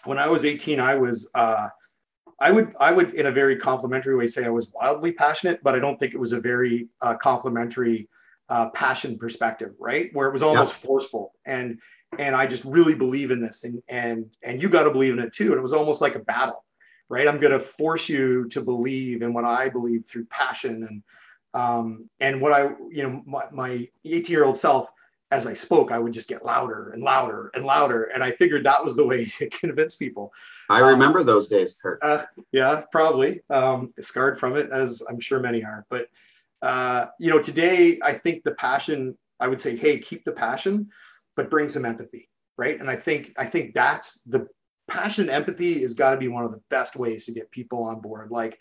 when 0.06 0.18
I 0.18 0.28
was 0.28 0.46
18, 0.46 0.80
I 0.80 0.96
was 0.96 1.30
uh, 1.36 1.70
I 2.40 2.52
would 2.52 2.74
I 2.80 2.92
would 2.92 3.14
in 3.14 3.28
a 3.28 3.32
very 3.32 3.56
complimentary 3.56 4.16
way 4.16 4.28
say 4.28 4.44
I 4.44 4.50
was 4.50 4.68
wildly 4.74 5.12
passionate, 5.12 5.62
but 5.64 5.76
I 5.76 5.80
don't 5.80 6.00
think 6.00 6.14
it 6.14 6.20
was 6.20 6.34
a 6.34 6.40
very 6.40 6.88
uh, 7.02 7.16
complimentary 7.16 8.10
uh, 8.50 8.70
passion 8.70 9.18
perspective, 9.18 9.74
right? 9.80 10.10
Where 10.14 10.28
it 10.28 10.34
was 10.34 10.44
almost 10.44 10.74
yeah. 10.74 10.88
forceful 10.88 11.34
and 11.46 11.80
and 12.20 12.36
I 12.36 12.46
just 12.46 12.66
really 12.66 12.96
believe 12.96 13.32
in 13.32 13.42
this 13.42 13.64
and 13.64 13.82
and 13.88 14.30
and 14.44 14.62
you 14.62 14.70
got 14.70 14.84
to 14.84 14.92
believe 14.92 15.14
in 15.14 15.20
it 15.20 15.34
too. 15.34 15.52
And 15.52 15.60
it 15.60 15.62
was 15.62 15.74
almost 15.74 16.02
like 16.02 16.16
a 16.16 16.20
battle, 16.20 16.66
right? 17.10 17.28
I'm 17.28 17.40
going 17.40 17.54
to 17.54 17.60
force 17.60 18.10
you 18.10 18.50
to 18.50 18.62
believe 18.62 19.22
in 19.22 19.34
what 19.34 19.46
I 19.46 19.70
believe 19.70 20.06
through 20.06 20.26
passion 20.26 20.84
and 20.90 21.04
um, 21.54 22.10
and 22.20 22.42
what 22.42 22.54
I 22.54 22.70
you 22.90 23.04
know 23.04 23.22
my, 23.26 23.44
my 23.52 23.88
18 24.04 24.32
year 24.32 24.46
old 24.46 24.58
self 24.58 24.90
as 25.32 25.48
I 25.48 25.54
spoke, 25.54 25.92
I 25.92 25.98
would 25.98 26.12
just 26.12 26.28
get 26.28 26.46
louder 26.46 26.90
and 26.90 27.02
louder 27.02 27.52
and 27.54 27.66
louder. 27.66 28.04
And 28.04 28.22
I 28.22 28.34
figured 28.34 28.66
that 28.66 28.84
was 28.84 28.98
the 28.98 29.06
way 29.06 29.26
to 29.40 29.50
convince 29.50 29.96
people. 29.96 30.34
I 30.70 30.80
remember 30.80 31.20
um, 31.20 31.26
those 31.26 31.48
days, 31.48 31.78
Kurt. 31.82 32.04
Uh, 32.04 32.26
yeah, 32.52 32.82
probably 32.92 33.42
um, 33.50 33.94
scarred 34.02 34.40
from 34.40 34.58
it, 34.58 34.70
as 34.72 35.02
I'm 35.10 35.20
sure 35.20 35.40
many 35.40 35.64
are. 35.64 35.86
But, 35.90 36.10
uh, 36.62 37.08
you 37.18 37.30
know, 37.30 37.42
today 37.42 38.00
I 38.04 38.14
think 38.14 38.44
the 38.44 38.52
passion, 38.52 39.18
I 39.40 39.48
would 39.48 39.62
say, 39.62 39.76
hey, 39.76 40.00
keep 40.00 40.26
the 40.26 40.34
passion, 40.34 40.90
but 41.36 41.50
bring 41.50 41.70
some 41.70 41.86
empathy, 41.86 42.30
right? 42.58 42.80
And 42.80 42.90
I 42.90 42.98
think, 42.98 43.34
I 43.38 43.46
think 43.46 43.74
that's 43.74 44.20
the 44.26 44.48
passion 44.90 45.30
empathy 45.30 45.82
has 45.82 45.94
got 45.94 46.12
to 46.12 46.18
be 46.18 46.28
one 46.28 46.44
of 46.44 46.52
the 46.52 46.62
best 46.70 46.98
ways 46.98 47.26
to 47.26 47.32
get 47.32 47.50
people 47.52 47.84
on 47.84 48.02
board. 48.02 48.32
Like, 48.32 48.60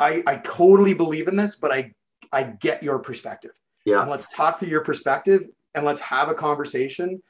I, 0.00 0.22
I 0.26 0.36
totally 0.36 0.94
believe 0.94 1.28
in 1.28 1.36
this, 1.36 1.54
but 1.54 1.70
I, 1.70 1.92
I 2.32 2.42
get 2.42 2.82
your 2.82 2.98
perspective. 2.98 3.52
Yeah. 3.84 4.02
And 4.02 4.10
let's 4.10 4.28
talk 4.32 4.58
through 4.58 4.68
your 4.68 4.80
perspective 4.82 5.48
and 5.74 5.84
let's 5.84 6.00
have 6.00 6.28
a 6.28 6.34
conversation. 6.34 7.22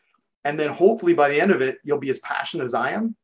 And 0.44 0.58
then 0.58 0.70
hopefully 0.70 1.14
by 1.14 1.28
the 1.28 1.40
end 1.40 1.50
of 1.52 1.60
it, 1.60 1.78
you'll 1.84 1.98
be 1.98 2.10
as 2.10 2.18
passionate 2.20 2.64
as 2.64 2.74
I 2.74 2.90
am. 2.90 3.16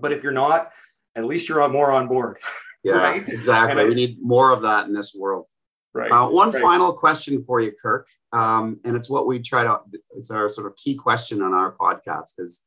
But 0.00 0.12
if 0.12 0.22
you're 0.22 0.32
not, 0.32 0.70
at 1.14 1.24
least 1.24 1.48
you're 1.48 1.62
on 1.62 1.72
more 1.72 1.90
on 1.90 2.08
board. 2.08 2.38
Yeah, 2.84 2.98
right? 2.98 3.28
exactly. 3.28 3.84
we 3.86 3.94
need 3.94 4.18
more 4.22 4.52
of 4.52 4.62
that 4.62 4.86
in 4.86 4.94
this 4.94 5.12
world. 5.12 5.46
Right. 5.92 6.12
Uh, 6.12 6.28
one 6.28 6.52
right. 6.52 6.62
final 6.62 6.92
question 6.92 7.42
for 7.44 7.60
you, 7.60 7.72
Kirk, 7.72 8.06
um, 8.32 8.78
and 8.84 8.96
it's 8.96 9.10
what 9.10 9.26
we 9.26 9.40
try 9.40 9.64
to. 9.64 9.80
It's 10.16 10.30
our 10.30 10.48
sort 10.48 10.68
of 10.68 10.76
key 10.76 10.94
question 10.94 11.42
on 11.42 11.52
our 11.52 11.72
podcast 11.72 12.38
is: 12.38 12.64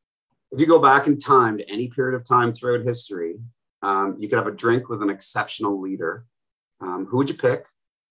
if 0.51 0.59
you 0.59 0.67
go 0.67 0.79
back 0.79 1.07
in 1.07 1.17
time 1.17 1.57
to 1.59 1.71
any 1.71 1.87
period 1.87 2.13
of 2.13 2.25
time 2.25 2.51
throughout 2.51 2.85
history, 2.85 3.39
um, 3.81 4.17
you 4.19 4.27
could 4.27 4.37
have 4.37 4.47
a 4.47 4.51
drink 4.51 4.89
with 4.89 5.01
an 5.01 5.09
exceptional 5.09 5.79
leader. 5.79 6.25
Um, 6.81 7.05
who 7.09 7.17
would 7.17 7.29
you 7.29 7.37
pick? 7.37 7.65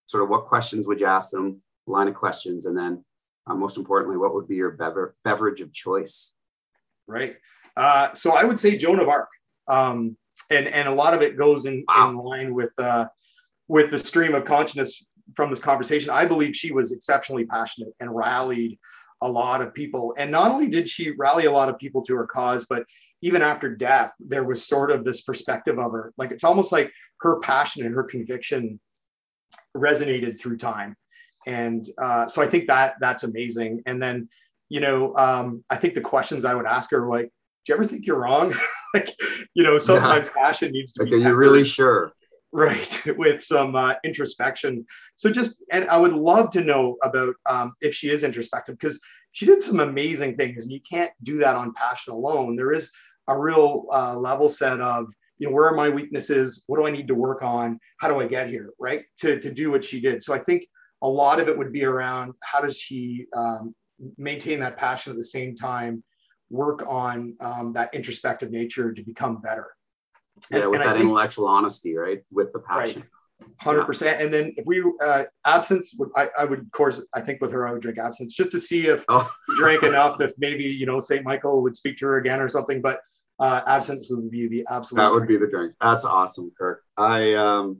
Sort 0.06 0.22
of 0.22 0.30
what 0.30 0.46
questions 0.46 0.86
would 0.86 1.00
you 1.00 1.06
ask 1.06 1.30
them? 1.30 1.60
Line 1.86 2.08
of 2.08 2.14
questions, 2.14 2.64
and 2.64 2.76
then 2.76 3.04
uh, 3.46 3.54
most 3.54 3.76
importantly, 3.76 4.16
what 4.16 4.34
would 4.34 4.48
be 4.48 4.56
your 4.56 4.72
bever- 4.72 5.14
beverage 5.24 5.60
of 5.60 5.72
choice? 5.72 6.34
Right. 7.06 7.36
Uh, 7.76 8.14
so 8.14 8.32
I 8.32 8.44
would 8.44 8.60
say 8.60 8.76
Joan 8.76 9.00
of 9.00 9.08
Arc. 9.08 9.28
Um, 9.68 10.16
and, 10.50 10.66
and 10.66 10.88
a 10.88 10.94
lot 10.94 11.14
of 11.14 11.22
it 11.22 11.36
goes 11.36 11.66
in, 11.66 11.84
wow. 11.88 12.10
in 12.10 12.16
line 12.16 12.54
with, 12.54 12.72
uh, 12.78 13.06
with 13.68 13.90
the 13.90 13.98
stream 13.98 14.34
of 14.34 14.44
consciousness 14.44 15.04
from 15.36 15.50
this 15.50 15.60
conversation. 15.60 16.10
I 16.10 16.26
believe 16.26 16.56
she 16.56 16.72
was 16.72 16.92
exceptionally 16.92 17.44
passionate 17.44 17.94
and 18.00 18.14
rallied 18.14 18.78
a 19.22 19.28
lot 19.28 19.60
of 19.60 19.74
people. 19.74 20.14
And 20.18 20.30
not 20.30 20.50
only 20.50 20.68
did 20.68 20.88
she 20.88 21.12
rally 21.12 21.44
a 21.44 21.52
lot 21.52 21.68
of 21.68 21.78
people 21.78 22.04
to 22.06 22.14
her 22.16 22.26
cause, 22.26 22.66
but 22.68 22.84
even 23.22 23.42
after 23.42 23.74
death, 23.74 24.12
there 24.18 24.44
was 24.44 24.66
sort 24.66 24.90
of 24.90 25.04
this 25.04 25.20
perspective 25.20 25.78
of 25.78 25.92
her. 25.92 26.12
Like 26.16 26.30
it's 26.30 26.44
almost 26.44 26.72
like 26.72 26.90
her 27.20 27.38
passion 27.40 27.84
and 27.84 27.94
her 27.94 28.04
conviction 28.04 28.80
resonated 29.76 30.40
through 30.40 30.56
time 30.56 30.96
and 31.46 31.88
uh, 32.00 32.26
so 32.26 32.42
I 32.42 32.48
think 32.48 32.66
that 32.66 32.94
that's 33.00 33.22
amazing. 33.22 33.82
And 33.86 34.02
then, 34.02 34.28
you 34.68 34.80
know, 34.80 35.16
um, 35.16 35.64
I 35.70 35.76
think 35.76 35.94
the 35.94 36.00
questions 36.00 36.44
I 36.44 36.54
would 36.54 36.66
ask 36.66 36.90
her 36.90 37.08
like, 37.08 37.26
"Do 37.64 37.72
you 37.72 37.74
ever 37.74 37.86
think 37.86 38.06
you're 38.06 38.20
wrong?" 38.20 38.54
like, 38.94 39.14
you 39.54 39.62
know, 39.62 39.78
sometimes 39.78 40.26
yeah. 40.26 40.42
passion 40.42 40.72
needs 40.72 40.92
to 40.92 41.02
like, 41.02 41.10
be. 41.10 41.16
Are 41.16 41.28
you 41.30 41.34
really 41.34 41.64
sure? 41.64 42.12
Right, 42.52 43.00
with 43.16 43.42
some 43.42 43.76
uh, 43.76 43.94
introspection. 44.04 44.84
So 45.14 45.30
just, 45.30 45.62
and 45.70 45.88
I 45.88 45.96
would 45.96 46.12
love 46.12 46.50
to 46.50 46.60
know 46.60 46.96
about 47.02 47.34
um, 47.48 47.74
if 47.80 47.94
she 47.94 48.10
is 48.10 48.24
introspective 48.24 48.76
because 48.78 49.00
she 49.32 49.46
did 49.46 49.60
some 49.60 49.80
amazing 49.80 50.36
things, 50.36 50.62
and 50.62 50.72
you 50.72 50.80
can't 50.88 51.12
do 51.22 51.38
that 51.38 51.56
on 51.56 51.72
passion 51.74 52.12
alone. 52.12 52.56
There 52.56 52.72
is 52.72 52.90
a 53.28 53.38
real 53.38 53.86
uh, 53.92 54.16
level 54.16 54.48
set 54.48 54.80
of 54.80 55.06
you 55.38 55.48
know 55.48 55.54
where 55.54 55.66
are 55.66 55.74
my 55.74 55.88
weaknesses 55.88 56.62
what 56.66 56.78
do 56.78 56.86
i 56.86 56.90
need 56.90 57.08
to 57.08 57.14
work 57.14 57.42
on 57.42 57.80
how 57.98 58.08
do 58.08 58.20
i 58.20 58.26
get 58.26 58.48
here 58.48 58.70
right 58.78 59.04
to, 59.18 59.40
to 59.40 59.50
do 59.50 59.70
what 59.70 59.82
she 59.82 60.00
did 60.00 60.22
so 60.22 60.34
i 60.34 60.38
think 60.38 60.64
a 61.02 61.08
lot 61.08 61.40
of 61.40 61.48
it 61.48 61.56
would 61.56 61.72
be 61.72 61.84
around 61.84 62.34
how 62.42 62.60
does 62.60 62.80
he 62.80 63.26
um, 63.34 63.74
maintain 64.16 64.60
that 64.60 64.76
passion 64.76 65.10
at 65.12 65.16
the 65.16 65.24
same 65.24 65.54
time 65.56 66.02
work 66.50 66.84
on 66.86 67.36
um, 67.40 67.72
that 67.72 67.94
introspective 67.94 68.50
nature 68.50 68.92
to 68.92 69.02
become 69.02 69.40
better 69.40 69.68
yeah 70.50 70.58
and, 70.58 70.70
with 70.70 70.80
and 70.80 70.88
that 70.88 70.94
think, 70.94 71.04
intellectual 71.04 71.46
honesty 71.46 71.96
right 71.96 72.22
with 72.30 72.52
the 72.52 72.58
passion 72.60 73.02
right. 73.02 73.10
100% 73.62 74.02
yeah. 74.02 74.10
and 74.12 74.32
then 74.32 74.52
if 74.56 74.66
we 74.66 74.82
uh, 75.02 75.24
absinthe 75.46 75.84
I, 76.16 76.28
I 76.38 76.44
would 76.44 76.60
of 76.60 76.72
course 76.72 77.00
i 77.14 77.20
think 77.20 77.40
with 77.40 77.52
her 77.52 77.66
i 77.66 77.72
would 77.72 77.82
drink 77.82 77.98
absinthe 77.98 78.34
just 78.34 78.52
to 78.52 78.60
see 78.60 78.86
if 78.88 79.04
oh. 79.08 79.30
drank 79.58 79.82
enough 79.82 80.20
if 80.20 80.32
maybe 80.38 80.64
you 80.64 80.86
know 80.86 81.00
st 81.00 81.24
michael 81.24 81.62
would 81.62 81.76
speak 81.76 81.98
to 81.98 82.06
her 82.06 82.18
again 82.18 82.40
or 82.40 82.48
something 82.48 82.82
but 82.82 83.00
uh, 83.38 83.62
absinthe 83.66 84.04
would 84.10 84.30
be 84.30 84.46
the 84.48 84.66
absolute 84.68 85.00
that 85.00 85.10
would 85.10 85.24
drink. 85.24 85.40
be 85.40 85.46
the 85.46 85.50
drink 85.50 85.72
that's 85.80 86.04
awesome 86.04 86.52
kirk 86.58 86.82
i 86.98 87.32
um 87.34 87.78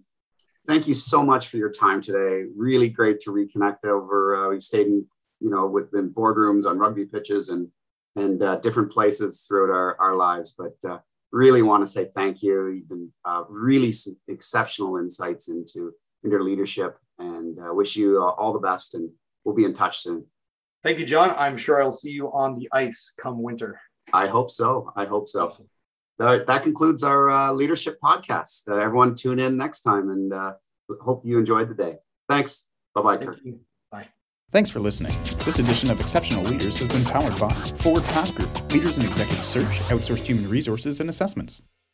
thank 0.71 0.87
you 0.87 0.95
so 0.95 1.21
much 1.21 1.49
for 1.49 1.57
your 1.57 1.71
time 1.71 2.01
today. 2.01 2.45
Really 2.57 2.89
great 2.89 3.19
to 3.21 3.33
reconnect 3.33 3.85
over. 3.85 4.37
Uh, 4.37 4.51
we've 4.51 4.63
stayed 4.63 4.87
in, 4.87 5.05
you 5.41 5.51
know, 5.51 5.67
within 5.67 6.11
boardrooms 6.11 6.65
on 6.65 6.79
rugby 6.79 7.07
pitches 7.07 7.49
and 7.49 7.69
and 8.17 8.43
uh, 8.43 8.57
different 8.57 8.93
places 8.93 9.45
throughout 9.47 9.73
our, 9.73 10.01
our 10.01 10.15
lives. 10.15 10.55
But 10.57 10.77
uh, 10.89 10.99
really 11.33 11.63
want 11.63 11.83
to 11.83 11.87
say 11.87 12.11
thank 12.15 12.43
you. 12.43 12.69
You've 12.69 12.89
been 12.89 13.13
uh, 13.25 13.45
really 13.49 13.93
exceptional 14.29 14.97
insights 14.97 15.49
into 15.49 15.93
into 16.23 16.39
leadership 16.39 16.99
and 17.19 17.59
uh, 17.59 17.75
wish 17.75 17.97
you 17.97 18.23
all 18.23 18.53
the 18.53 18.61
best. 18.61 18.95
And 18.95 19.11
we'll 19.45 19.57
be 19.57 19.65
in 19.65 19.75
touch 19.75 19.99
soon. 19.99 20.25
Thank 20.85 21.01
you, 21.01 21.05
John. 21.05 21.35
I'm 21.37 21.57
sure 21.57 21.83
I'll 21.83 21.91
see 21.91 22.11
you 22.11 22.33
on 22.33 22.57
the 22.57 22.69
ice 22.73 23.13
come 23.21 23.43
winter. 23.43 23.81
I 24.13 24.29
hope 24.29 24.53
so. 24.53 24.93
I 24.95 25.05
hope 25.05 25.29
so. 25.29 25.47
Awesome. 25.47 25.69
That, 26.21 26.47
that 26.49 26.63
concludes 26.63 27.03
our 27.03 27.31
uh, 27.31 27.51
leadership 27.51 27.99
podcast. 28.05 28.69
Uh, 28.69 28.77
everyone 28.77 29.15
tune 29.15 29.39
in 29.39 29.57
next 29.57 29.81
time 29.81 30.11
and 30.11 30.31
uh, 30.35 30.53
hope 31.01 31.25
you 31.25 31.39
enjoyed 31.39 31.71
the 31.71 31.75
day. 31.75 31.97
Thanks. 32.29 32.69
Bye-bye, 32.95 33.17
Kirk. 33.17 33.39
You. 33.43 33.61
Bye. 33.91 34.09
Thanks 34.53 34.69
for 34.69 34.81
listening. 34.81 35.17
This 35.47 35.59
edition 35.59 35.91
of 35.91 35.99
Exceptional 35.99 36.45
Leaders 36.45 36.77
has 36.77 36.89
been 36.89 37.05
powered 37.05 37.39
by 37.41 37.55
Forward 37.79 38.05
Path 38.05 38.35
Group, 38.35 38.71
leaders 38.71 38.99
in 38.99 39.05
executive 39.07 39.45
search, 39.45 39.79
outsourced 39.89 40.27
human 40.27 40.47
resources, 40.51 41.01
and 41.01 41.09
assessments. 41.09 41.63